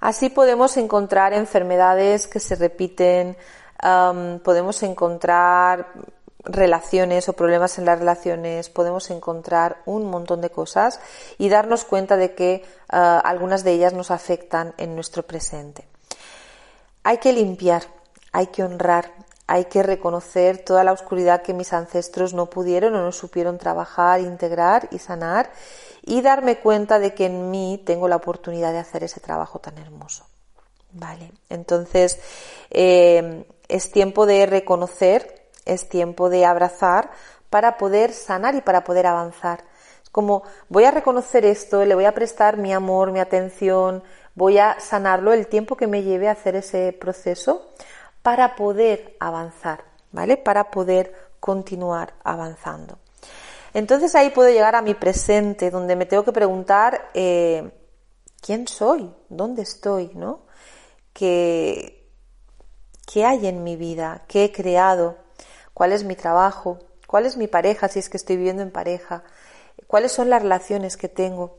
Así 0.00 0.30
podemos 0.30 0.76
encontrar 0.76 1.34
enfermedades 1.34 2.26
que 2.26 2.40
se 2.40 2.54
repiten, 2.54 3.36
podemos 4.42 4.82
encontrar 4.82 5.92
relaciones 6.44 7.28
o 7.28 7.34
problemas 7.34 7.78
en 7.78 7.84
las 7.84 7.98
relaciones, 7.98 8.70
podemos 8.70 9.10
encontrar 9.10 9.78
un 9.86 10.10
montón 10.10 10.40
de 10.40 10.50
cosas 10.50 11.00
y 11.38 11.48
darnos 11.48 11.84
cuenta 11.84 12.16
de 12.16 12.34
que 12.34 12.62
uh, 12.92 12.96
algunas 13.24 13.64
de 13.64 13.72
ellas 13.72 13.92
nos 13.92 14.10
afectan 14.10 14.74
en 14.78 14.94
nuestro 14.94 15.22
presente. 15.22 15.86
Hay 17.02 17.18
que 17.18 17.32
limpiar, 17.32 17.82
hay 18.32 18.48
que 18.48 18.62
honrar, 18.62 19.12
hay 19.46 19.64
que 19.64 19.82
reconocer 19.82 20.58
toda 20.58 20.84
la 20.84 20.92
oscuridad 20.92 21.42
que 21.42 21.54
mis 21.54 21.72
ancestros 21.72 22.34
no 22.34 22.46
pudieron 22.46 22.94
o 22.94 23.02
no 23.02 23.12
supieron 23.12 23.58
trabajar, 23.58 24.20
integrar 24.20 24.88
y 24.92 24.98
sanar 24.98 25.50
y 26.02 26.22
darme 26.22 26.58
cuenta 26.58 26.98
de 26.98 27.14
que 27.14 27.26
en 27.26 27.50
mí 27.50 27.82
tengo 27.84 28.06
la 28.06 28.16
oportunidad 28.16 28.72
de 28.72 28.78
hacer 28.78 29.02
ese 29.02 29.20
trabajo 29.20 29.58
tan 29.58 29.76
hermoso. 29.78 30.24
Vale, 30.92 31.32
entonces 31.48 32.18
eh, 32.70 33.44
es 33.68 33.92
tiempo 33.92 34.26
de 34.26 34.46
reconocer 34.46 35.39
es 35.64 35.88
tiempo 35.88 36.28
de 36.28 36.44
abrazar 36.44 37.10
para 37.50 37.76
poder 37.76 38.12
sanar 38.12 38.54
y 38.54 38.60
para 38.60 38.84
poder 38.84 39.06
avanzar. 39.06 39.64
Es 40.02 40.10
como 40.10 40.42
voy 40.68 40.84
a 40.84 40.90
reconocer 40.90 41.44
esto, 41.44 41.84
le 41.84 41.94
voy 41.94 42.04
a 42.04 42.14
prestar 42.14 42.56
mi 42.56 42.72
amor, 42.72 43.12
mi 43.12 43.20
atención, 43.20 44.02
voy 44.34 44.58
a 44.58 44.78
sanarlo 44.80 45.32
el 45.32 45.46
tiempo 45.46 45.76
que 45.76 45.86
me 45.86 46.02
lleve 46.02 46.28
a 46.28 46.32
hacer 46.32 46.56
ese 46.56 46.92
proceso 46.92 47.68
para 48.22 48.54
poder 48.54 49.16
avanzar, 49.20 49.84
¿vale? 50.12 50.36
Para 50.36 50.70
poder 50.70 51.14
continuar 51.40 52.14
avanzando. 52.22 52.98
Entonces 53.72 54.14
ahí 54.14 54.30
puedo 54.30 54.50
llegar 54.50 54.74
a 54.74 54.82
mi 54.82 54.94
presente, 54.94 55.70
donde 55.70 55.96
me 55.96 56.06
tengo 56.06 56.24
que 56.24 56.32
preguntar 56.32 57.10
eh, 57.14 57.70
quién 58.40 58.66
soy, 58.66 59.12
dónde 59.28 59.62
estoy, 59.62 60.10
¿no? 60.14 60.40
¿Qué, 61.12 62.08
¿Qué 63.06 63.24
hay 63.24 63.46
en 63.46 63.62
mi 63.62 63.76
vida? 63.76 64.22
¿Qué 64.28 64.44
he 64.44 64.52
creado? 64.52 65.16
Cuál 65.74 65.92
es 65.92 66.04
mi 66.04 66.16
trabajo, 66.16 66.78
cuál 67.06 67.26
es 67.26 67.36
mi 67.36 67.48
pareja 67.48 67.88
si 67.88 67.98
es 67.98 68.08
que 68.08 68.16
estoy 68.16 68.36
viviendo 68.36 68.62
en 68.62 68.70
pareja, 68.70 69.24
cuáles 69.86 70.12
son 70.12 70.30
las 70.30 70.42
relaciones 70.42 70.96
que 70.96 71.08
tengo, 71.08 71.58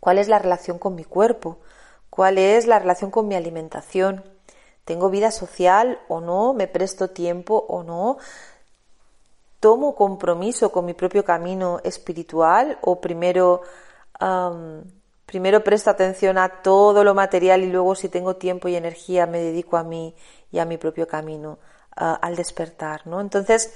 cuál 0.00 0.18
es 0.18 0.28
la 0.28 0.38
relación 0.38 0.78
con 0.78 0.94
mi 0.94 1.04
cuerpo, 1.04 1.58
cuál 2.10 2.38
es 2.38 2.66
la 2.66 2.78
relación 2.78 3.10
con 3.10 3.28
mi 3.28 3.34
alimentación. 3.34 4.24
¿Tengo 4.84 5.10
vida 5.10 5.30
social 5.30 5.98
o 6.08 6.20
no? 6.20 6.54
¿Me 6.54 6.68
presto 6.68 7.10
tiempo 7.10 7.66
o 7.68 7.82
no? 7.82 8.18
¿Tomo 9.60 9.94
compromiso 9.94 10.70
con 10.70 10.84
mi 10.84 10.94
propio 10.94 11.24
camino 11.24 11.80
espiritual 11.82 12.78
o 12.82 13.00
primero, 13.00 13.62
primero 15.26 15.64
presto 15.64 15.90
atención 15.90 16.38
a 16.38 16.62
todo 16.62 17.02
lo 17.02 17.14
material 17.14 17.64
y 17.64 17.66
luego 17.66 17.94
si 17.96 18.08
tengo 18.08 18.36
tiempo 18.36 18.68
y 18.68 18.76
energía 18.76 19.26
me 19.26 19.40
dedico 19.40 19.76
a 19.76 19.82
mí 19.82 20.14
y 20.52 20.60
a 20.60 20.64
mi 20.64 20.78
propio 20.78 21.08
camino 21.08 21.58
al 21.96 22.36
despertar? 22.36 23.06
¿no? 23.06 23.20
Entonces, 23.20 23.72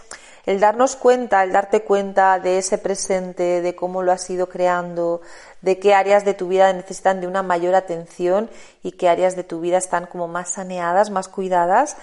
el 0.46 0.60
darnos 0.60 0.96
cuenta, 0.96 1.42
el 1.42 1.52
darte 1.52 1.82
cuenta 1.82 2.38
de 2.38 2.58
ese 2.58 2.78
presente, 2.78 3.60
de 3.62 3.74
cómo 3.74 4.02
lo 4.02 4.12
has 4.12 4.28
ido 4.30 4.48
creando, 4.48 5.20
de 5.60 5.78
qué 5.78 5.94
áreas 5.94 6.24
de 6.24 6.34
tu 6.34 6.48
vida 6.48 6.72
necesitan 6.72 7.20
de 7.20 7.26
una 7.26 7.42
mayor 7.42 7.74
atención 7.74 8.50
y 8.82 8.92
qué 8.92 9.08
áreas 9.08 9.36
de 9.36 9.44
tu 9.44 9.60
vida 9.60 9.78
están 9.78 10.06
como 10.06 10.28
más 10.28 10.50
saneadas, 10.50 11.10
más 11.10 11.28
cuidadas, 11.28 11.96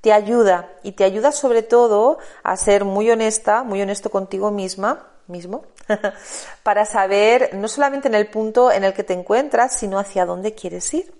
te 0.00 0.12
ayuda 0.12 0.70
y 0.82 0.92
te 0.92 1.04
ayuda 1.04 1.32
sobre 1.32 1.62
todo 1.62 2.18
a 2.42 2.56
ser 2.56 2.84
muy 2.84 3.10
honesta, 3.10 3.64
muy 3.64 3.82
honesto 3.82 4.10
contigo 4.10 4.50
misma, 4.50 5.08
mismo, 5.26 5.64
para 6.62 6.84
saber 6.86 7.50
no 7.54 7.68
solamente 7.68 8.08
en 8.08 8.14
el 8.14 8.28
punto 8.28 8.72
en 8.72 8.84
el 8.84 8.94
que 8.94 9.04
te 9.04 9.12
encuentras, 9.12 9.76
sino 9.76 9.98
hacia 9.98 10.26
dónde 10.26 10.54
quieres 10.54 10.92
ir. 10.94 11.12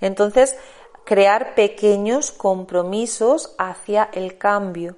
Entonces, 0.00 0.56
crear 1.10 1.56
pequeños 1.56 2.30
compromisos 2.30 3.56
hacia 3.58 4.08
el 4.12 4.38
cambio 4.38 4.94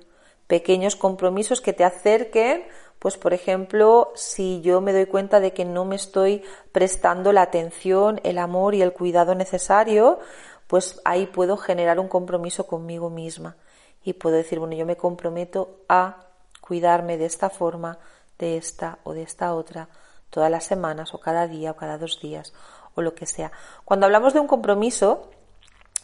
pequeños 0.53 0.97
compromisos 0.97 1.63
que 1.63 1.73
te 1.73 1.83
acerquen, 1.83 2.65
pues 2.99 3.17
por 3.17 3.33
ejemplo, 3.33 4.13
si 4.15 4.61
yo 4.61 4.83
me 4.83 4.93
doy 4.93 5.07
cuenta 5.07 5.41
de 5.41 5.55
que 5.55 5.65
no 5.65 5.87
me 5.87 5.97
estoy 5.97 6.43
prestando 6.73 7.33
la 7.33 7.41
atención, 7.41 8.21
el 8.25 8.37
amor 8.37 8.75
y 8.75 8.83
el 8.83 8.93
cuidado 8.93 9.35
necesario, 9.35 10.19
pues 10.67 11.01
ahí 11.07 11.25
puedo 11.25 11.57
generar 11.57 11.99
un 11.99 12.09
compromiso 12.09 12.67
conmigo 12.67 13.09
misma 13.09 13.57
y 14.05 14.13
puedo 14.13 14.37
decir, 14.37 14.59
bueno, 14.59 14.75
yo 14.75 14.85
me 14.85 14.99
comprometo 14.99 15.79
a 15.89 16.27
cuidarme 16.61 17.17
de 17.17 17.25
esta 17.25 17.49
forma, 17.49 17.99
de 18.39 18.59
esta 18.59 18.99
o 19.05 19.15
de 19.15 19.23
esta 19.23 19.55
otra, 19.55 19.89
todas 20.29 20.51
las 20.51 20.65
semanas 20.65 21.15
o 21.15 21.19
cada 21.19 21.49
día 21.49 21.71
o 21.71 21.77
cada 21.77 21.97
dos 21.97 22.21
días 22.21 22.53
o 22.95 23.01
lo 23.01 23.15
que 23.15 23.25
sea. 23.25 23.53
Cuando 23.87 24.05
hablamos 24.05 24.35
de 24.35 24.41
un 24.41 24.49
compromiso, 24.49 25.31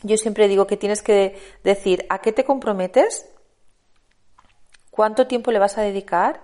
yo 0.02 0.16
siempre 0.16 0.48
digo 0.48 0.66
que 0.66 0.76
tienes 0.76 1.02
que 1.02 1.40
decir 1.64 2.06
a 2.08 2.20
qué 2.20 2.32
te 2.32 2.44
comprometes 2.44 3.28
cuánto 4.90 5.26
tiempo 5.26 5.50
le 5.50 5.58
vas 5.58 5.78
a 5.78 5.82
dedicar 5.82 6.42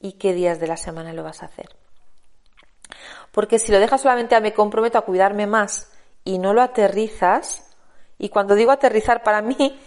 y 0.00 0.12
qué 0.14 0.32
días 0.34 0.60
de 0.60 0.66
la 0.66 0.76
semana 0.76 1.12
lo 1.12 1.22
vas 1.22 1.42
a 1.42 1.46
hacer. 1.46 1.68
Porque 3.30 3.58
si 3.58 3.72
lo 3.72 3.78
dejas 3.78 4.02
solamente 4.02 4.34
a 4.34 4.40
me 4.40 4.52
comprometo 4.52 4.98
a 4.98 5.04
cuidarme 5.04 5.46
más 5.46 5.90
y 6.24 6.38
no 6.38 6.52
lo 6.52 6.62
aterrizas, 6.62 7.70
y 8.18 8.28
cuando 8.28 8.54
digo 8.54 8.70
aterrizar 8.70 9.22
para 9.22 9.42
mí, 9.42 9.80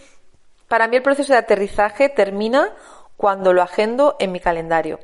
para 0.67 0.88
mí 0.88 0.98
el 0.98 1.03
proceso 1.03 1.34
de 1.34 1.39
aterrizaje 1.39 2.10
termina 2.10 2.74
cuando 3.17 3.53
lo 3.53 3.62
agendo 3.62 4.15
en 4.19 4.31
mi 4.31 4.39
calendario 4.39 5.00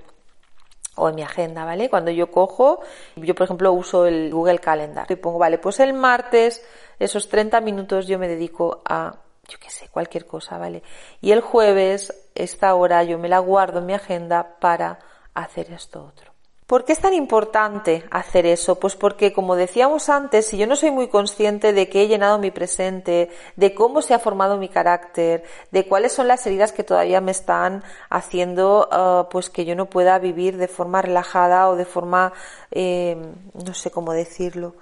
o 1.02 1.10
en 1.10 1.16
mi 1.16 1.24
agenda, 1.24 1.66
¿vale? 1.66 1.90
Cuando 1.90 2.12
yo 2.12 2.30
cojo, 2.30 2.80
yo 3.16 3.34
por 3.34 3.46
ejemplo 3.46 3.74
uso 3.74 4.06
el 4.06 4.32
Google 4.32 4.60
Calendar 4.60 5.08
y 5.10 5.16
pongo, 5.16 5.40
vale, 5.40 5.58
pues 5.58 5.80
el 5.80 5.94
martes, 5.94 6.64
esos 7.00 7.28
30 7.28 7.60
minutos 7.62 8.06
yo 8.06 8.20
me 8.20 8.28
dedico 8.28 8.82
a 8.86 9.16
yo 9.48 9.58
qué 9.60 9.70
sé, 9.70 9.90
cualquier 9.90 10.26
cosa, 10.26 10.58
¿vale? 10.58 10.84
Y 11.20 11.32
el 11.32 11.42
jueves, 11.42 12.30
esta 12.36 12.74
hora 12.76 13.04
yo 13.04 13.18
me 13.18 13.28
la 13.28 13.40
guardo 13.40 13.80
en 13.80 13.88
mi 13.88 13.94
agenda 13.94 14.60
para 14.60 15.00
hacer 15.34 15.72
esto 15.72 16.06
otro. 16.06 16.31
¿Por 16.72 16.86
qué 16.86 16.94
es 16.94 17.00
tan 17.00 17.14
importante 17.14 18.06
hacer 18.12 18.46
eso? 18.46 18.80
Pues 18.80 18.96
porque, 18.96 19.34
como 19.34 19.58
decíamos 19.58 20.08
antes, 20.08 20.46
si 20.48 20.58
yo 20.58 20.68
no 20.68 20.78
soy 20.78 20.90
muy 20.90 21.10
consciente 21.10 21.74
de 21.74 21.90
que 21.90 22.02
he 22.02 22.08
llenado 22.08 22.38
mi 22.38 22.50
presente, 22.50 23.30
de 23.58 23.74
cómo 23.76 24.02
se 24.02 24.14
ha 24.14 24.20
formado 24.20 24.56
mi 24.56 24.70
carácter, 24.70 25.44
de 25.72 25.86
cuáles 25.86 26.14
son 26.14 26.30
las 26.30 26.48
heridas 26.48 26.72
que 26.72 26.86
todavía 26.86 27.20
me 27.20 27.32
están 27.32 27.84
haciendo, 28.10 28.88
uh, 28.90 29.30
pues 29.30 29.50
que 29.50 29.66
yo 29.66 29.76
no 29.76 29.88
pueda 29.88 30.18
vivir 30.18 30.56
de 30.56 30.70
forma 30.70 31.02
relajada 31.02 31.68
o 31.68 31.76
de 31.76 31.84
forma, 31.84 32.32
eh, 32.72 33.18
no 33.54 33.74
sé 33.74 33.92
cómo 33.92 34.14
decirlo, 34.14 34.76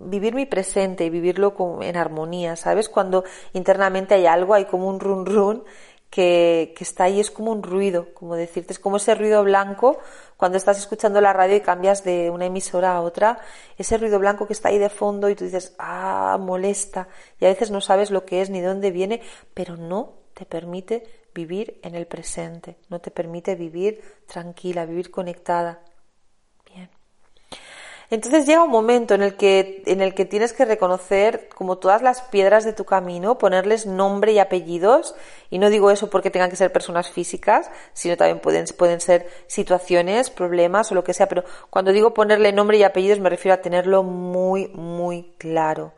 vivir 0.00 0.34
mi 0.34 0.46
presente 0.46 1.04
y 1.04 1.10
vivirlo 1.10 1.54
en 1.82 1.96
armonía, 1.96 2.56
¿sabes? 2.56 2.88
Cuando 2.88 3.22
internamente 3.52 4.14
hay 4.14 4.26
algo, 4.26 4.54
hay 4.54 4.64
como 4.64 4.88
un 4.88 4.98
run 4.98 5.24
run 5.24 5.64
que, 6.10 6.74
que, 6.76 6.84
está 6.84 7.04
ahí, 7.04 7.20
es 7.20 7.30
como 7.30 7.52
un 7.52 7.62
ruido, 7.62 8.14
como 8.14 8.34
decirte, 8.34 8.72
es 8.72 8.78
como 8.78 8.96
ese 8.96 9.14
ruido 9.14 9.44
blanco 9.44 9.98
cuando 10.36 10.56
estás 10.56 10.78
escuchando 10.78 11.20
la 11.20 11.32
radio 11.32 11.56
y 11.56 11.60
cambias 11.60 12.04
de 12.04 12.30
una 12.30 12.46
emisora 12.46 12.94
a 12.94 13.00
otra, 13.02 13.38
ese 13.76 13.98
ruido 13.98 14.18
blanco 14.18 14.46
que 14.46 14.52
está 14.52 14.68
ahí 14.68 14.78
de 14.78 14.88
fondo 14.88 15.28
y 15.28 15.34
tú 15.34 15.44
dices, 15.44 15.74
ah, 15.78 16.38
molesta, 16.40 17.08
y 17.40 17.44
a 17.44 17.48
veces 17.48 17.70
no 17.70 17.80
sabes 17.80 18.10
lo 18.10 18.24
que 18.24 18.40
es 18.40 18.48
ni 18.48 18.60
de 18.60 18.68
dónde 18.68 18.90
viene, 18.90 19.20
pero 19.52 19.76
no 19.76 20.14
te 20.34 20.46
permite 20.46 21.04
vivir 21.34 21.80
en 21.82 21.94
el 21.94 22.06
presente, 22.06 22.76
no 22.88 23.00
te 23.00 23.10
permite 23.10 23.54
vivir 23.54 24.00
tranquila, 24.26 24.86
vivir 24.86 25.10
conectada. 25.10 25.80
Entonces 28.10 28.46
llega 28.46 28.64
un 28.64 28.70
momento 28.70 29.14
en 29.14 29.22
el 29.22 29.36
que, 29.36 29.82
en 29.84 30.00
el 30.00 30.14
que 30.14 30.24
tienes 30.24 30.54
que 30.54 30.64
reconocer 30.64 31.50
como 31.54 31.76
todas 31.76 32.00
las 32.00 32.22
piedras 32.22 32.64
de 32.64 32.72
tu 32.72 32.86
camino, 32.86 33.36
ponerles 33.36 33.84
nombre 33.84 34.32
y 34.32 34.38
apellidos, 34.38 35.14
y 35.50 35.58
no 35.58 35.68
digo 35.68 35.90
eso 35.90 36.08
porque 36.08 36.30
tengan 36.30 36.48
que 36.48 36.56
ser 36.56 36.72
personas 36.72 37.10
físicas, 37.10 37.70
sino 37.92 38.16
también 38.16 38.40
pueden, 38.40 38.64
pueden 38.78 39.00
ser 39.00 39.28
situaciones, 39.46 40.30
problemas 40.30 40.90
o 40.90 40.94
lo 40.94 41.04
que 41.04 41.12
sea, 41.12 41.28
pero 41.28 41.44
cuando 41.68 41.92
digo 41.92 42.14
ponerle 42.14 42.52
nombre 42.52 42.78
y 42.78 42.82
apellidos 42.82 43.20
me 43.20 43.28
refiero 43.28 43.54
a 43.54 43.60
tenerlo 43.60 44.02
muy, 44.02 44.68
muy 44.68 45.34
claro. 45.36 45.92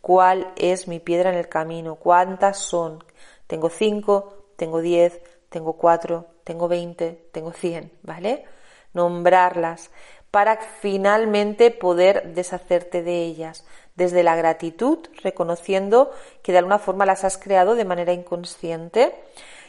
¿Cuál 0.00 0.50
es 0.56 0.88
mi 0.88 0.98
piedra 0.98 1.30
en 1.30 1.36
el 1.36 1.50
camino? 1.50 1.96
¿Cuántas 1.96 2.56
son? 2.56 3.04
Tengo 3.46 3.68
cinco, 3.68 4.46
tengo 4.56 4.80
diez, 4.80 5.20
tengo 5.50 5.74
cuatro, 5.74 6.26
tengo 6.44 6.68
veinte, 6.68 7.28
tengo 7.32 7.52
cien, 7.52 7.92
¿vale? 8.02 8.46
Nombrarlas 8.94 9.90
para 10.30 10.58
finalmente 10.58 11.70
poder 11.70 12.34
deshacerte 12.34 13.02
de 13.02 13.22
ellas, 13.24 13.64
desde 13.96 14.22
la 14.22 14.36
gratitud, 14.36 14.98
reconociendo 15.22 16.12
que 16.42 16.52
de 16.52 16.58
alguna 16.58 16.78
forma 16.78 17.06
las 17.06 17.24
has 17.24 17.36
creado 17.36 17.74
de 17.74 17.84
manera 17.84 18.12
inconsciente, 18.12 19.14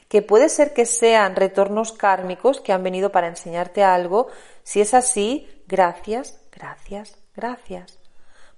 que 0.08 0.22
puede 0.22 0.50
ser 0.50 0.74
que 0.74 0.86
sean 0.86 1.36
retornos 1.36 1.94
kármicos 1.94 2.60
que 2.60 2.74
han 2.74 2.84
venido 2.84 3.12
para 3.12 3.28
enseñarte 3.28 3.84
algo, 3.84 4.28
si 4.64 4.82
es 4.82 4.94
así, 4.94 5.48
gracias, 5.68 6.40
gracias, 6.52 7.18
gracias. 7.36 7.98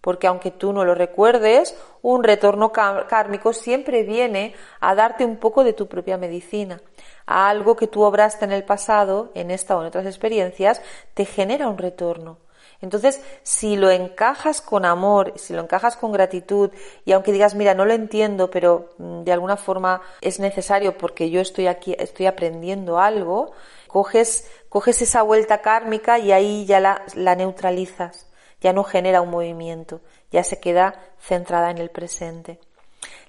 Porque 0.02 0.28
aunque 0.28 0.52
tú 0.52 0.74
no 0.74 0.84
lo 0.84 0.96
recuerdes, 0.96 1.78
un 2.02 2.24
retorno 2.24 2.74
kármico 2.74 3.54
siempre 3.54 4.04
viene 4.04 4.54
a 4.82 4.96
darte 4.96 5.24
un 5.24 5.38
poco 5.38 5.64
de 5.64 5.72
tu 5.72 5.88
propia 5.88 6.18
medicina 6.18 6.82
a 7.26 7.50
algo 7.50 7.76
que 7.76 7.88
tú 7.88 8.04
obraste 8.04 8.46
en 8.46 8.52
el 8.52 8.64
pasado, 8.64 9.32
en 9.34 9.52
esta 9.52 9.78
o 9.78 9.82
en 9.82 9.88
otras 9.88 10.06
experiencias, 10.06 10.82
te 11.14 11.26
genera 11.26 11.68
un 11.68 11.78
retorno. 11.78 12.38
Entonces, 12.84 13.22
si 13.44 13.78
lo 13.78 13.90
encajas 13.92 14.60
con 14.60 14.84
amor, 14.84 15.32
si 15.38 15.54
lo 15.54 15.62
encajas 15.62 15.96
con 15.96 16.12
gratitud, 16.12 16.70
y 17.06 17.14
aunque 17.14 17.32
digas, 17.32 17.56
mira, 17.56 17.74
no 17.74 17.86
lo 17.86 17.94
entiendo, 17.94 18.52
pero 18.52 18.90
mm, 18.98 19.24
de 19.24 19.32
alguna 19.32 19.56
forma 19.56 20.02
es 20.20 20.42
necesario 20.42 20.98
porque 20.98 21.30
yo 21.30 21.40
estoy 21.40 21.68
aquí, 21.68 21.96
estoy 21.98 22.26
aprendiendo 22.26 23.00
algo, 23.00 23.54
coges, 23.88 24.50
coges 24.68 25.02
esa 25.02 25.22
vuelta 25.22 25.62
kármica 25.62 26.20
y 26.20 26.34
ahí 26.34 26.66
ya 26.66 26.82
la, 26.82 27.04
la 27.16 27.36
neutralizas, 27.36 28.28
ya 28.60 28.74
no 28.74 28.84
genera 28.84 29.22
un 29.22 29.30
movimiento, 29.30 30.02
ya 30.30 30.44
se 30.44 30.60
queda 30.60 31.00
centrada 31.20 31.72
en 31.72 31.78
el 31.78 31.90
presente. 31.90 32.60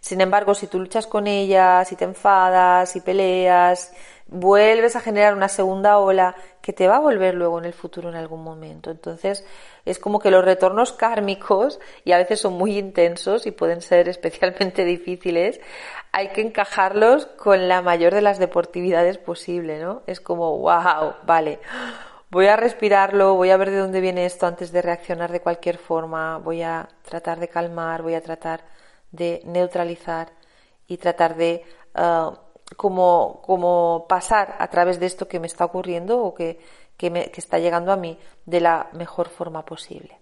Sin 0.01 0.21
embargo, 0.21 0.55
si 0.55 0.67
tú 0.67 0.79
luchas 0.79 1.07
con 1.07 1.27
ella, 1.27 1.85
si 1.85 1.97
te 1.97 2.05
enfadas, 2.05 2.91
si 2.91 3.01
peleas, 3.01 3.93
vuelves 4.27 4.97
a 4.97 5.01
generar 5.01 5.35
una 5.35 5.49
segunda 5.49 5.99
ola 5.99 6.35
que 6.61 6.73
te 6.73 6.89
va 6.89 6.97
a 6.97 7.01
volver 7.01 7.35
luego 7.35 7.59
en 7.59 7.67
el 7.67 7.73
futuro 7.73 8.09
en 8.09 8.17
algún 8.17 8.43
momento. 8.43 8.91
Entonces, 8.91 9.45
es 9.85 9.99
como 9.99 10.19
que 10.19 10.31
los 10.31 10.45
retornos 10.45 10.93
kármicos, 10.93 11.79
y 12.05 12.13
a 12.13 12.19
veces 12.19 12.41
son 12.41 12.55
muy 12.55 12.79
intensos 12.79 13.47
y 13.47 13.51
pueden 13.51 13.83
ser 13.83 14.09
especialmente 14.09 14.85
difíciles, 14.85 15.61
hay 16.13 16.29
que 16.29 16.41
encajarlos 16.41 17.27
con 17.27 17.69
la 17.69 17.83
mayor 17.83 18.15
de 18.15 18.23
las 18.23 18.39
deportividades 18.39 19.19
posible, 19.19 19.79
¿no? 19.79 20.03
Es 20.07 20.21
como, 20.21 20.59
wow, 20.59 21.15
vale. 21.27 21.61
Voy 22.31 22.47
a 22.47 22.57
respirarlo, 22.57 23.35
voy 23.35 23.51
a 23.51 23.57
ver 23.57 23.71
de 23.71 23.79
dónde 23.79 24.01
viene 24.01 24.25
esto 24.25 24.47
antes 24.47 24.73
de 24.73 24.83
reaccionar 24.83 25.31
de 25.31 25.41
cualquier 25.41 25.79
forma, 25.79 26.39
voy 26.39 26.63
a 26.63 26.89
tratar 27.05 27.39
de 27.39 27.49
calmar, 27.49 28.03
voy 28.03 28.15
a 28.15 28.23
tratar 28.23 28.65
de 29.15 29.41
neutralizar 29.45 30.33
y 30.87 30.97
tratar 30.99 31.37
de 31.37 31.65
uh, 31.97 32.35
como, 32.77 33.41
como, 33.43 34.07
pasar 34.09 34.57
a 34.59 34.69
través 34.69 34.99
de 34.99 35.07
esto 35.07 35.29
que 35.29 35.39
me 35.39 35.47
está 35.47 35.65
ocurriendo 35.65 36.23
o 36.23 36.35
que, 36.35 36.59
que, 36.97 37.11
me, 37.11 37.31
que 37.31 37.41
está 37.41 37.59
llegando 37.59 37.93
a 37.93 37.97
mí 37.97 38.19
de 38.47 38.61
la 38.61 38.89
mejor 38.93 39.29
forma 39.29 39.65
posible. 39.65 40.19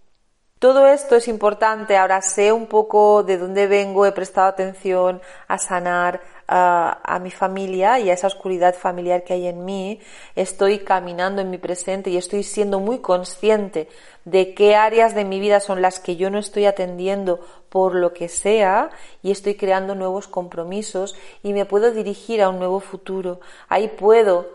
Todo 0.62 0.86
esto 0.86 1.16
es 1.16 1.26
importante, 1.26 1.96
ahora 1.96 2.22
sé 2.22 2.52
un 2.52 2.68
poco 2.68 3.24
de 3.24 3.36
dónde 3.36 3.66
vengo, 3.66 4.06
he 4.06 4.12
prestado 4.12 4.46
atención 4.46 5.20
a 5.48 5.58
sanar 5.58 6.20
a, 6.46 7.00
a, 7.02 7.18
mi 7.18 7.32
familia 7.32 7.98
y 7.98 8.10
a 8.10 8.12
esa 8.12 8.28
oscuridad 8.28 8.76
familiar 8.76 9.24
que 9.24 9.32
hay 9.32 9.48
en 9.48 9.64
mí, 9.64 9.98
estoy 10.36 10.78
caminando 10.78 11.42
en 11.42 11.50
mi 11.50 11.58
presente 11.58 12.10
y 12.10 12.16
estoy 12.16 12.44
siendo 12.44 12.78
muy 12.78 13.00
consciente 13.00 13.88
de 14.24 14.54
qué 14.54 14.76
áreas 14.76 15.16
de 15.16 15.24
mi 15.24 15.40
vida 15.40 15.58
son 15.58 15.82
las 15.82 15.98
que 15.98 16.14
yo 16.14 16.30
no 16.30 16.38
estoy 16.38 16.66
atendiendo 16.66 17.40
por 17.68 17.96
lo 17.96 18.12
que 18.12 18.28
sea 18.28 18.90
y 19.20 19.32
estoy 19.32 19.56
creando 19.56 19.96
nuevos 19.96 20.28
compromisos 20.28 21.16
y 21.42 21.54
me 21.54 21.64
puedo 21.64 21.90
dirigir 21.90 22.40
a 22.40 22.48
un 22.48 22.60
nuevo 22.60 22.78
futuro. 22.78 23.40
Ahí 23.68 23.88
puedo 23.88 24.46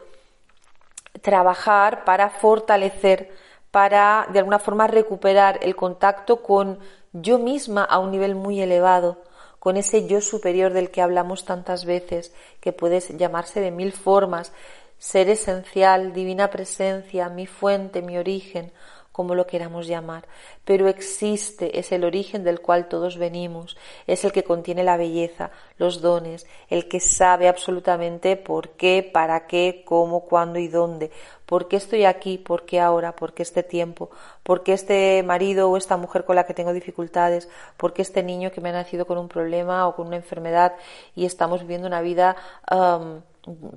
trabajar 1.21 2.05
para 2.05 2.29
fortalecer 2.29 3.29
para 3.71 4.27
de 4.31 4.39
alguna 4.39 4.59
forma 4.59 4.87
recuperar 4.87 5.59
el 5.61 5.75
contacto 5.75 6.41
con 6.41 6.79
yo 7.13 7.39
misma 7.39 7.83
a 7.83 7.99
un 7.99 8.11
nivel 8.11 8.35
muy 8.35 8.61
elevado, 8.61 9.23
con 9.59 9.77
ese 9.77 10.07
yo 10.07 10.21
superior 10.21 10.73
del 10.73 10.91
que 10.91 11.01
hablamos 11.01 11.45
tantas 11.45 11.85
veces, 11.85 12.33
que 12.61 12.73
puede 12.73 12.99
llamarse 13.17 13.59
de 13.59 13.71
mil 13.71 13.91
formas, 13.91 14.51
ser 14.97 15.29
esencial, 15.29 16.13
divina 16.13 16.49
presencia, 16.49 17.29
mi 17.29 17.47
fuente, 17.47 18.01
mi 18.01 18.17
origen, 18.17 18.71
como 19.17 19.33
lo 19.33 19.47
queramos 19.47 19.87
llamar, 19.87 20.27
pero 20.63 20.87
existe, 20.87 21.79
es 21.79 21.91
el 21.91 22.03
origen 22.03 22.43
del 22.43 22.59
cual 22.59 22.87
todos 22.87 23.17
venimos, 23.17 23.75
es 24.05 24.23
el 24.23 24.31
que 24.31 24.43
contiene 24.43 24.83
la 24.83 24.95
belleza, 24.95 25.49
los 25.79 26.01
dones, 26.01 26.45
el 26.69 26.87
que 26.87 26.99
sabe 26.99 27.47
absolutamente 27.47 28.37
por 28.37 28.69
qué, 28.73 29.01
para 29.01 29.47
qué, 29.47 29.81
cómo, 29.87 30.19
cuándo 30.19 30.59
y 30.59 30.67
dónde, 30.67 31.09
por 31.47 31.67
qué 31.67 31.77
estoy 31.77 32.05
aquí, 32.05 32.37
por 32.37 32.67
qué 32.67 32.79
ahora, 32.79 33.15
por 33.15 33.33
qué 33.33 33.41
este 33.41 33.63
tiempo, 33.63 34.11
por 34.43 34.61
qué 34.61 34.73
este 34.73 35.23
marido 35.23 35.71
o 35.71 35.77
esta 35.77 35.97
mujer 35.97 36.23
con 36.23 36.35
la 36.35 36.45
que 36.45 36.53
tengo 36.53 36.71
dificultades, 36.71 37.49
por 37.75 37.93
qué 37.93 38.03
este 38.03 38.21
niño 38.21 38.51
que 38.51 38.61
me 38.61 38.69
ha 38.69 38.73
nacido 38.73 39.07
con 39.07 39.17
un 39.17 39.29
problema 39.29 39.87
o 39.87 39.95
con 39.95 40.05
una 40.05 40.17
enfermedad 40.17 40.75
y 41.15 41.25
estamos 41.25 41.61
viviendo 41.61 41.87
una 41.87 42.01
vida 42.01 42.35
um, 42.71 43.21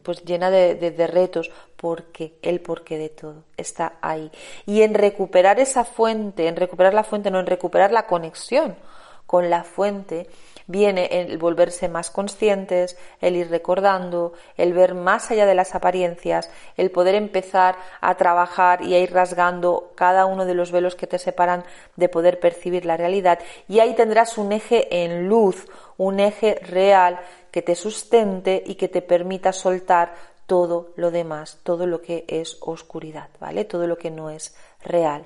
pues 0.03 0.25
llena 0.25 0.51
de, 0.51 1.07
retos, 1.07 1.51
porque 1.77 2.35
el 2.43 2.61
porqué 2.61 2.99
de 2.99 3.09
todo 3.09 3.45
está 3.57 3.95
ahí. 4.01 4.31
Y 4.67 4.83
en 4.83 4.95
recuperar 4.95 5.61
esa 5.61 5.85
fuente, 5.85 6.49
en 6.49 6.57
recuperar 6.57 6.95
la 6.95 7.05
fuente, 7.05 7.31
no 7.31 7.41
en 7.41 7.47
recuperar 7.47 7.93
la 7.93 8.07
conexión 8.07 8.77
con 9.27 9.49
la 9.49 9.63
fuente, 9.63 10.29
viene 10.67 11.07
el 11.11 11.39
volverse 11.39 11.89
más 11.89 12.11
conscientes, 12.11 12.97
el 13.21 13.37
ir 13.37 13.51
recordando, 13.51 14.33
el 14.57 14.73
ver 14.73 14.95
más 14.95 15.31
allá 15.31 15.47
de 15.47 15.55
las 15.55 15.75
apariencias, 15.75 16.51
el 16.77 16.91
poder 16.91 17.15
empezar 17.17 17.77
a 18.01 18.17
trabajar 18.17 18.83
y 18.83 18.95
a 18.95 19.01
ir 19.01 19.13
rasgando 19.13 19.93
cada 19.97 20.27
uno 20.27 20.47
de 20.47 20.55
los 20.55 20.71
velos 20.71 20.95
que 20.95 21.07
te 21.07 21.19
separan 21.19 21.65
de 21.97 22.09
poder 22.09 22.39
percibir 22.41 22.87
la 22.87 22.97
realidad. 22.97 23.41
Y 23.69 23.81
ahí 23.81 23.95
tendrás 23.95 24.39
un 24.39 24.53
eje 24.53 25.05
en 25.05 25.29
luz, 25.29 25.67
un 25.97 26.21
eje 26.21 26.55
real 26.63 27.21
que 27.51 27.63
te 27.63 27.75
sustente 27.75 28.63
y 28.65 28.75
que 28.77 28.89
te 28.89 29.03
permita 29.03 29.53
soltar 29.53 30.15
todo 30.51 30.91
lo 30.97 31.13
demás, 31.13 31.59
todo 31.63 31.87
lo 31.87 32.03
que 32.03 32.25
es 32.27 32.57
oscuridad, 32.61 33.29
¿vale? 33.39 33.65
Todo 33.65 33.87
lo 33.87 33.97
que 33.97 34.11
no 34.11 34.31
es 34.31 34.53
real. 34.83 35.23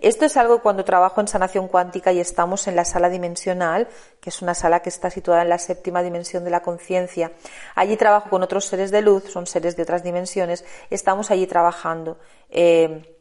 Esto 0.00 0.24
es 0.24 0.38
algo 0.38 0.62
cuando 0.62 0.82
trabajo 0.82 1.20
en 1.20 1.28
sanación 1.28 1.68
cuántica 1.68 2.10
y 2.10 2.20
estamos 2.20 2.66
en 2.66 2.76
la 2.76 2.86
sala 2.86 3.10
dimensional, 3.10 3.86
que 4.18 4.30
es 4.30 4.40
una 4.40 4.54
sala 4.54 4.80
que 4.80 4.88
está 4.88 5.10
situada 5.10 5.42
en 5.42 5.50
la 5.50 5.58
séptima 5.58 6.02
dimensión 6.02 6.42
de 6.42 6.50
la 6.50 6.62
conciencia. 6.62 7.32
Allí 7.74 7.98
trabajo 7.98 8.30
con 8.30 8.42
otros 8.42 8.64
seres 8.64 8.90
de 8.90 9.02
luz, 9.02 9.24
son 9.30 9.46
seres 9.46 9.76
de 9.76 9.82
otras 9.82 10.02
dimensiones, 10.02 10.64
estamos 10.88 11.30
allí 11.30 11.46
trabajando 11.46 12.16
eh, 12.48 13.14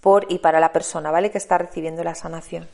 por 0.00 0.26
y 0.28 0.40
para 0.40 0.58
la 0.58 0.72
persona, 0.72 1.12
¿vale? 1.12 1.30
Que 1.30 1.38
está 1.38 1.58
recibiendo 1.58 2.02
la 2.02 2.16
sanación. 2.16 2.66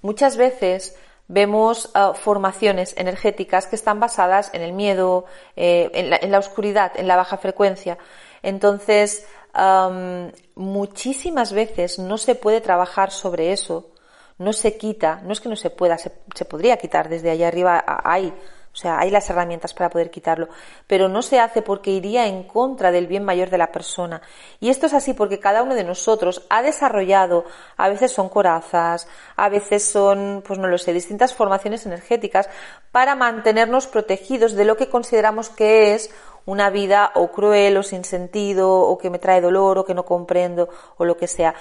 Muchas 0.00 0.36
veces 0.36 0.96
vemos 1.30 1.90
uh, 1.94 2.12
formaciones 2.14 2.92
energéticas 2.96 3.66
que 3.68 3.76
están 3.76 4.00
basadas 4.00 4.50
en 4.52 4.62
el 4.62 4.72
miedo, 4.72 5.26
eh, 5.54 5.88
en, 5.94 6.30
la, 6.30 6.38
oscuridad, 6.38 6.90
en 6.96 7.06
la 7.06 7.14
baja 7.14 7.38
frecuencia. 7.38 7.98
Entonces, 8.42 9.26
um, 9.54 10.32
muchísimas 10.56 11.52
veces 11.52 12.00
no 12.00 12.18
se 12.18 12.34
puede 12.34 12.60
trabajar 12.60 13.12
sobre 13.12 13.52
eso, 13.52 13.92
no 14.38 14.52
se 14.52 14.76
quita, 14.76 15.20
no 15.22 15.32
es 15.32 15.40
que 15.40 15.48
no 15.48 15.54
se 15.54 15.70
pueda, 15.70 15.98
se, 15.98 16.10
se 16.34 16.44
podría 16.44 16.78
quitar 16.78 17.08
desde 17.08 17.30
allá 17.30 17.46
arriba, 17.46 17.84
hay 17.86 18.34
o 18.72 18.76
sea, 18.76 19.00
hay 19.00 19.10
las 19.10 19.28
herramientas 19.28 19.74
para 19.74 19.90
poder 19.90 20.10
quitarlo, 20.10 20.48
pero 20.86 21.08
no 21.08 21.22
se 21.22 21.40
hace 21.40 21.60
porque 21.60 21.90
iría 21.90 22.28
en 22.28 22.44
contra 22.44 22.92
del 22.92 23.08
bien 23.08 23.24
mayor 23.24 23.50
de 23.50 23.58
la 23.58 23.72
persona. 23.72 24.22
Y 24.60 24.70
esto 24.70 24.86
es 24.86 24.94
así 24.94 25.12
porque 25.12 25.40
cada 25.40 25.64
uno 25.64 25.74
de 25.74 25.82
nosotros 25.82 26.46
ha 26.48 26.62
desarrollado, 26.62 27.44
a 27.76 27.88
veces 27.88 28.12
son 28.12 28.28
corazas, 28.28 29.08
a 29.34 29.48
veces 29.48 29.84
son, 29.84 30.44
pues 30.46 30.60
no 30.60 30.68
lo 30.68 30.78
sé, 30.78 30.92
distintas 30.92 31.34
formaciones 31.34 31.84
energéticas 31.84 32.48
para 32.92 33.16
mantenernos 33.16 33.88
protegidos 33.88 34.54
de 34.54 34.64
lo 34.64 34.76
que 34.76 34.88
consideramos 34.88 35.50
que 35.50 35.94
es 35.94 36.10
una 36.46 36.70
vida 36.70 37.10
o 37.16 37.32
cruel 37.32 37.76
o 37.76 37.82
sin 37.82 38.04
sentido 38.04 38.70
o 38.70 38.98
que 38.98 39.10
me 39.10 39.18
trae 39.18 39.40
dolor 39.40 39.78
o 39.78 39.84
que 39.84 39.94
no 39.94 40.04
comprendo 40.04 40.68
o 40.96 41.04
lo 41.04 41.16
que 41.16 41.26
sea. 41.26 41.54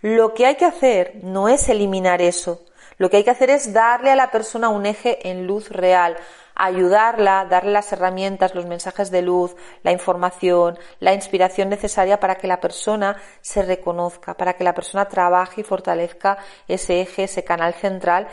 Lo 0.00 0.32
que 0.32 0.46
hay 0.46 0.54
que 0.54 0.64
hacer 0.64 1.20
no 1.22 1.48
es 1.48 1.68
eliminar 1.68 2.22
eso, 2.22 2.60
lo 2.98 3.10
que 3.10 3.16
hay 3.16 3.24
que 3.24 3.30
hacer 3.30 3.50
es 3.50 3.72
darle 3.72 4.10
a 4.10 4.16
la 4.16 4.30
persona 4.30 4.68
un 4.68 4.86
eje 4.86 5.28
en 5.28 5.46
luz 5.46 5.70
real, 5.70 6.16
ayudarla, 6.54 7.46
darle 7.48 7.72
las 7.72 7.92
herramientas, 7.92 8.54
los 8.54 8.66
mensajes 8.66 9.10
de 9.10 9.22
luz, 9.22 9.54
la 9.82 9.92
información, 9.92 10.78
la 11.00 11.14
inspiración 11.14 11.68
necesaria 11.68 12.20
para 12.20 12.36
que 12.36 12.46
la 12.46 12.60
persona 12.60 13.16
se 13.40 13.62
reconozca, 13.62 14.34
para 14.34 14.54
que 14.54 14.64
la 14.64 14.74
persona 14.74 15.08
trabaje 15.08 15.62
y 15.62 15.64
fortalezca 15.64 16.38
ese 16.68 17.00
eje, 17.00 17.24
ese 17.24 17.44
canal 17.44 17.74
central 17.74 18.28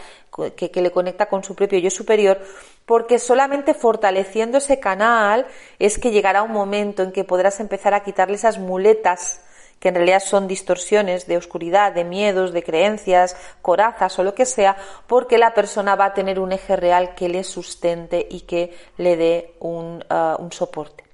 que, 0.56 0.82
le 0.82 0.92
conecta 0.92 1.28
con 1.28 1.44
su 1.44 1.56
propio 1.56 1.80
yo 1.80 1.90
superior, 1.90 2.40
porque 2.86 3.20
solamente 3.20 3.74
fortaleciendo 3.74 4.58
ese 4.58 4.80
canal 4.80 5.46
es 5.80 5.98
que 5.98 6.12
llegará 6.12 6.44
un 6.44 6.52
momento 6.52 7.04
en 7.04 7.12
que 7.12 7.24
podrás 7.24 7.60
empezar 7.60 7.94
a 7.94 8.04
quitarle 8.04 8.36
esas 8.36 8.58
muletas 8.58 9.42
que 9.80 9.90
en 9.90 9.96
realidad 9.96 10.20
son 10.20 10.48
distorsiones 10.48 11.28
de 11.28 11.38
oscuridad, 11.38 11.94
de 11.94 12.04
miedos, 12.04 12.52
de 12.52 12.64
creencias, 12.64 13.36
corazas 13.62 14.18
o 14.20 14.24
lo 14.24 14.36
que 14.36 14.46
sea, 14.46 14.76
porque 15.08 15.38
la 15.38 15.54
persona 15.54 15.96
va 15.96 16.06
a 16.06 16.14
tener 16.14 16.40
un 16.40 16.52
eje 16.52 16.76
real 16.76 17.16
que 17.16 17.30
le 17.30 17.44
sustente 17.44 18.28
y 18.30 18.42
que 18.42 18.76
le 18.98 19.16
dé 19.18 19.54
un, 19.60 20.04
uh, 20.10 20.42
un 20.42 20.52
soporte. 20.52 21.06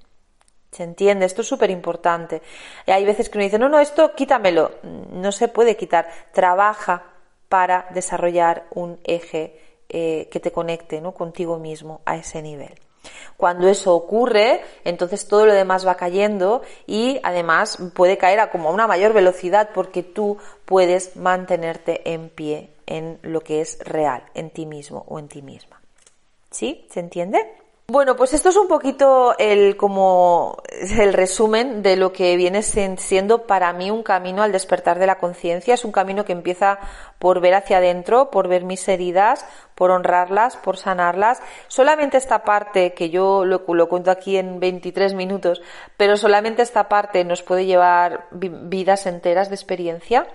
¿Se 0.72 0.82
entiende? 0.82 1.24
Esto 1.24 1.40
es 1.40 1.48
súper 1.48 1.70
importante. 1.70 2.42
Hay 2.86 3.04
veces 3.06 3.30
que 3.30 3.38
uno 3.38 3.44
dice, 3.44 3.58
no, 3.58 3.68
no, 3.68 3.78
esto 3.78 4.14
quítamelo. 4.14 4.72
No 4.82 5.32
se 5.32 5.48
puede 5.48 5.74
quitar. 5.74 6.06
Trabaja 6.32 7.04
para 7.48 7.86
desarrollar 7.94 8.66
un 8.74 8.98
eje 9.04 9.58
eh, 9.88 10.28
que 10.30 10.40
te 10.40 10.52
conecte 10.52 11.00
¿no? 11.00 11.12
contigo 11.12 11.58
mismo 11.58 12.02
a 12.04 12.16
ese 12.16 12.42
nivel. 12.42 12.74
Cuando 13.36 13.68
eso 13.68 13.94
ocurre, 13.94 14.62
entonces 14.84 15.28
todo 15.28 15.46
lo 15.46 15.52
demás 15.52 15.86
va 15.86 15.96
cayendo 15.96 16.62
y 16.86 17.20
además 17.22 17.78
puede 17.94 18.18
caer 18.18 18.40
a 18.40 18.50
como 18.50 18.70
una 18.70 18.86
mayor 18.86 19.12
velocidad 19.12 19.70
porque 19.74 20.02
tú 20.02 20.38
puedes 20.64 21.16
mantenerte 21.16 22.12
en 22.12 22.28
pie 22.28 22.70
en 22.86 23.18
lo 23.22 23.40
que 23.40 23.60
es 23.60 23.78
real, 23.80 24.24
en 24.34 24.50
ti 24.50 24.66
mismo 24.66 25.04
o 25.08 25.18
en 25.18 25.28
ti 25.28 25.42
misma. 25.42 25.80
¿Sí? 26.50 26.86
¿Se 26.90 27.00
entiende? 27.00 27.65
Bueno, 27.88 28.16
pues 28.16 28.34
esto 28.34 28.48
es 28.48 28.56
un 28.56 28.66
poquito 28.66 29.38
el 29.38 29.76
como 29.76 30.60
el 30.98 31.12
resumen 31.12 31.82
de 31.82 31.96
lo 31.96 32.12
que 32.12 32.34
viene 32.34 32.64
siendo 32.64 33.46
para 33.46 33.72
mí 33.72 33.92
un 33.92 34.02
camino 34.02 34.42
al 34.42 34.50
despertar 34.50 34.98
de 34.98 35.06
la 35.06 35.18
conciencia. 35.18 35.74
Es 35.74 35.84
un 35.84 35.92
camino 35.92 36.24
que 36.24 36.32
empieza 36.32 36.80
por 37.20 37.40
ver 37.40 37.54
hacia 37.54 37.78
adentro, 37.78 38.28
por 38.32 38.48
ver 38.48 38.64
mis 38.64 38.88
heridas, 38.88 39.46
por 39.76 39.92
honrarlas, 39.92 40.56
por 40.56 40.78
sanarlas. 40.78 41.40
Solamente 41.68 42.16
esta 42.16 42.42
parte, 42.42 42.92
que 42.92 43.08
yo 43.08 43.44
lo, 43.44 43.62
lo 43.64 43.88
cuento 43.88 44.10
aquí 44.10 44.36
en 44.36 44.58
23 44.58 45.14
minutos, 45.14 45.62
pero 45.96 46.16
solamente 46.16 46.62
esta 46.62 46.88
parte 46.88 47.22
nos 47.22 47.44
puede 47.44 47.66
llevar 47.66 48.26
vidas 48.32 49.06
enteras 49.06 49.48
de 49.48 49.54
experiencia. 49.54 50.26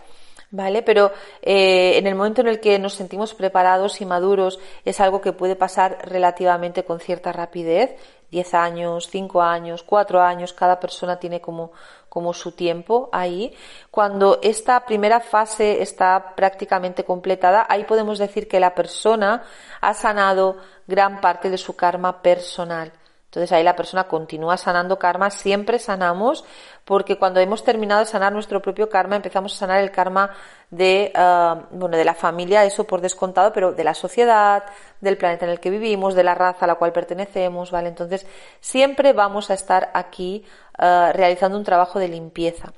¿Vale? 0.54 0.82
Pero 0.82 1.14
eh, 1.42 1.98
en 1.98 2.08
el 2.08 2.16
momento 2.16 2.42
en 2.42 2.48
el 2.48 2.60
que 2.60 2.78
nos 2.78 2.94
sentimos 2.94 3.34
preparados 3.34 4.02
y 4.02 4.06
maduros 4.06 4.60
es 4.84 5.00
algo 5.00 5.22
que 5.22 5.32
puede 5.32 5.56
pasar 5.56 6.00
relativamente 6.04 6.84
con 6.84 7.00
cierta 7.00 7.32
rapidez. 7.32 7.96
10 8.32 8.54
años, 8.54 9.10
5 9.10 9.42
años, 9.42 9.84
4 9.84 10.22
años, 10.22 10.54
cada 10.54 10.80
persona 10.80 11.20
tiene 11.20 11.42
como, 11.42 11.72
como 12.10 12.34
su 12.34 12.52
tiempo 12.54 13.10
ahí. 13.14 13.54
Cuando 13.92 14.40
esta 14.42 14.86
primera 14.86 15.22
fase 15.22 15.82
está 15.82 16.34
prácticamente 16.36 17.04
completada, 17.06 17.66
ahí 17.70 17.86
podemos 17.86 18.20
decir 18.20 18.48
que 18.48 18.60
la 18.60 18.76
persona 18.76 19.44
ha 19.80 19.94
sanado 19.94 20.58
gran 20.88 21.22
parte 21.22 21.50
de 21.50 21.58
su 21.58 21.76
karma 21.76 22.22
personal. 22.22 22.92
Entonces 23.32 23.54
ahí 23.54 23.64
la 23.64 23.78
persona 23.78 24.10
continúa 24.10 24.58
sanando 24.58 25.00
karma, 25.00 25.30
siempre 25.30 25.80
sanamos, 25.80 26.44
porque 26.84 27.18
cuando 27.18 27.40
hemos 27.40 27.64
terminado 27.64 28.02
de 28.02 28.06
sanar 28.06 28.34
nuestro 28.34 28.62
propio 28.62 28.90
karma, 28.90 29.16
empezamos 29.16 29.54
a 29.54 29.58
sanar 29.58 29.80
el 29.80 29.90
karma 29.90 30.32
de, 30.70 31.14
uh, 31.16 31.78
bueno, 31.78 31.96
de 31.96 32.04
la 32.04 32.14
familia, 32.14 32.66
eso 32.66 32.84
por 32.84 33.00
descontado, 33.00 33.54
pero 33.54 33.72
de 33.72 33.86
la 33.86 33.94
sociedad, 33.94 34.66
del 35.00 35.18
planeta 35.18 35.46
en 35.46 35.52
el 35.52 35.62
que 35.62 35.70
vivimos, 35.70 36.14
de 36.14 36.26
la 36.26 36.36
raza 36.36 36.66
a 36.66 36.68
la 36.68 36.76
cual 36.76 36.92
pertenecemos, 36.92 37.72
¿vale? 37.72 37.88
Entonces 37.88 38.28
siempre 38.60 39.14
vamos 39.14 39.50
a 39.50 39.54
estar 39.54 39.92
aquí 39.94 40.44
uh, 40.78 41.14
realizando 41.14 41.58
un 41.58 41.64
trabajo 41.64 42.00
de 42.00 42.10
limpieza. 42.10 42.74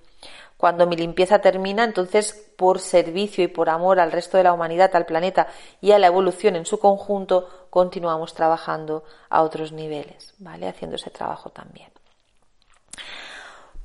Cuando 0.63 0.87
mi 0.87 0.95
limpieza 0.95 1.39
termina, 1.39 1.83
entonces 1.83 2.31
por 2.55 2.79
servicio 2.79 3.43
y 3.43 3.49
por 3.49 3.69
amor 3.69 3.99
al 3.99 4.13
resto 4.13 4.37
de 4.37 4.45
la 4.45 4.53
humanidad, 4.53 4.95
al 4.95 5.05
planeta 5.05 5.47
y 5.81 5.91
a 5.91 5.99
la 5.99 6.07
evolución 6.07 6.55
en 6.55 6.65
su 6.65 6.79
conjunto, 6.79 7.67
continuamos 7.69 8.33
trabajando 8.33 9.03
a 9.29 9.41
otros 9.41 9.73
niveles, 9.73 10.33
¿vale? 10.37 10.69
Haciendo 10.69 10.95
ese 10.95 11.09
trabajo 11.09 11.49
también. 11.49 11.89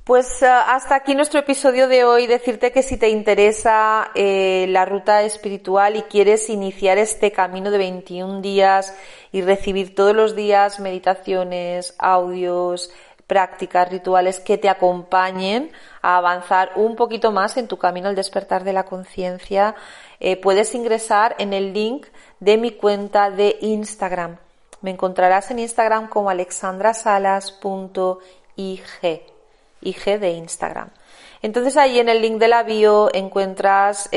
Pues 0.05 0.41
eh, 0.41 0.47
hasta 0.47 0.95
aquí 0.95 1.15
nuestro 1.15 1.41
episodio 1.41 1.89
de 1.89 2.05
hoy. 2.05 2.27
Decirte 2.27 2.71
que 2.71 2.81
si 2.81 2.97
te 2.97 3.09
interesa 3.09 4.09
eh, 4.15 4.65
la 4.69 4.85
ruta 4.85 5.21
espiritual 5.23 5.97
y 5.97 6.03
quieres 6.03 6.49
iniciar 6.49 6.97
este 6.97 7.33
camino 7.33 7.71
de 7.71 7.77
21 7.77 8.41
días 8.41 8.97
y 9.33 9.41
recibir 9.41 9.93
todos 9.93 10.15
los 10.15 10.33
días 10.33 10.79
meditaciones, 10.79 11.93
audios, 11.99 12.89
prácticas, 13.29 13.89
rituales 13.89 14.41
que 14.41 14.57
te 14.57 14.69
acompañen 14.69 15.71
a 16.01 16.17
avanzar 16.17 16.71
un 16.75 16.95
poquito 16.95 17.31
más 17.31 17.57
en 17.57 17.67
tu 17.67 17.77
camino 17.77 18.09
al 18.09 18.15
despertar 18.15 18.63
de 18.63 18.73
la 18.73 18.85
conciencia, 18.85 19.75
eh, 20.19 20.35
puedes 20.35 20.73
ingresar 20.73 21.35
en 21.37 21.53
el 21.53 21.71
link 21.71 22.07
de 22.39 22.57
mi 22.57 22.71
cuenta 22.71 23.29
de 23.29 23.57
Instagram. 23.61 24.37
Me 24.81 24.89
encontrarás 24.89 25.51
en 25.51 25.59
Instagram 25.59 26.09
como 26.09 26.31
alexandrasalas.ig. 26.31 29.21
IG 29.81 30.19
de 30.19 30.31
Instagram. 30.31 30.89
Entonces 31.41 31.77
ahí 31.77 31.99
en 31.99 32.09
el 32.09 32.21
link 32.21 32.37
de 32.37 32.49
la 32.49 32.63
bio 32.63 33.09
encuentras 33.13 34.09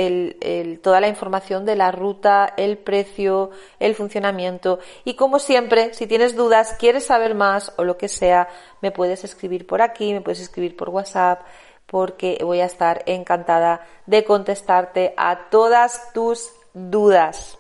toda 0.83 1.01
la 1.01 1.09
información 1.09 1.65
de 1.65 1.77
la 1.77 1.93
ruta, 1.93 2.53
el 2.57 2.79
precio, 2.79 3.51
el 3.79 3.95
funcionamiento 3.95 4.81
y 5.05 5.15
como 5.15 5.39
siempre, 5.39 5.95
si 5.95 6.07
tienes 6.07 6.35
dudas, 6.35 6.75
quieres 6.79 7.07
saber 7.07 7.35
más 7.35 7.73
o 7.77 7.85
lo 7.85 7.97
que 7.97 8.09
sea, 8.09 8.49
me 8.81 8.91
puedes 8.91 9.23
escribir 9.23 9.67
por 9.67 9.83
aquí, 9.83 10.13
me 10.13 10.21
puedes 10.21 10.41
escribir 10.41 10.77
por 10.77 10.89
WhatsApp 10.89 11.43
porque 11.87 12.39
voy 12.43 12.61
a 12.61 12.65
estar 12.65 13.03
encantada 13.07 13.87
de 14.07 14.25
contestarte 14.25 15.15
a 15.17 15.49
todas 15.51 16.13
tus 16.13 16.51
dudas. 16.75 17.59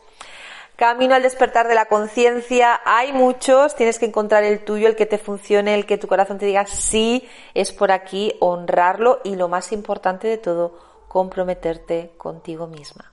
Camino 0.83 1.15
al 1.15 1.23
despertar 1.23 1.69
de 1.69 1.77
la 1.77 1.85
conciencia, 1.85 2.81
hay 2.85 3.13
muchos, 3.13 3.77
tienes 3.77 4.01
que 4.01 4.07
encontrar 4.07 4.43
el 4.43 4.65
tuyo, 4.65 4.89
el 4.89 4.97
que 4.97 5.07
te 5.07 5.17
funcione, 5.17 5.77
el 5.77 5.87
que 5.87 5.97
tu 5.97 6.09
corazón 6.09 6.39
te 6.39 6.47
diga 6.47 6.67
sí, 6.67 7.23
es 7.55 7.71
por 7.71 7.93
aquí, 7.93 8.35
honrarlo 8.41 9.21
y 9.23 9.37
lo 9.37 9.47
más 9.47 9.71
importante 9.71 10.27
de 10.27 10.39
todo, 10.39 10.77
comprometerte 11.07 12.11
contigo 12.17 12.67
misma. 12.67 13.13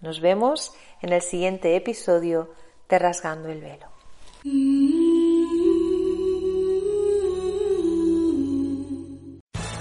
Nos 0.00 0.20
vemos 0.20 0.72
en 1.02 1.12
el 1.12 1.20
siguiente 1.20 1.74
episodio 1.74 2.50
de 2.88 3.00
Rasgando 3.00 3.48
el 3.48 3.60
Velo. 3.60 3.86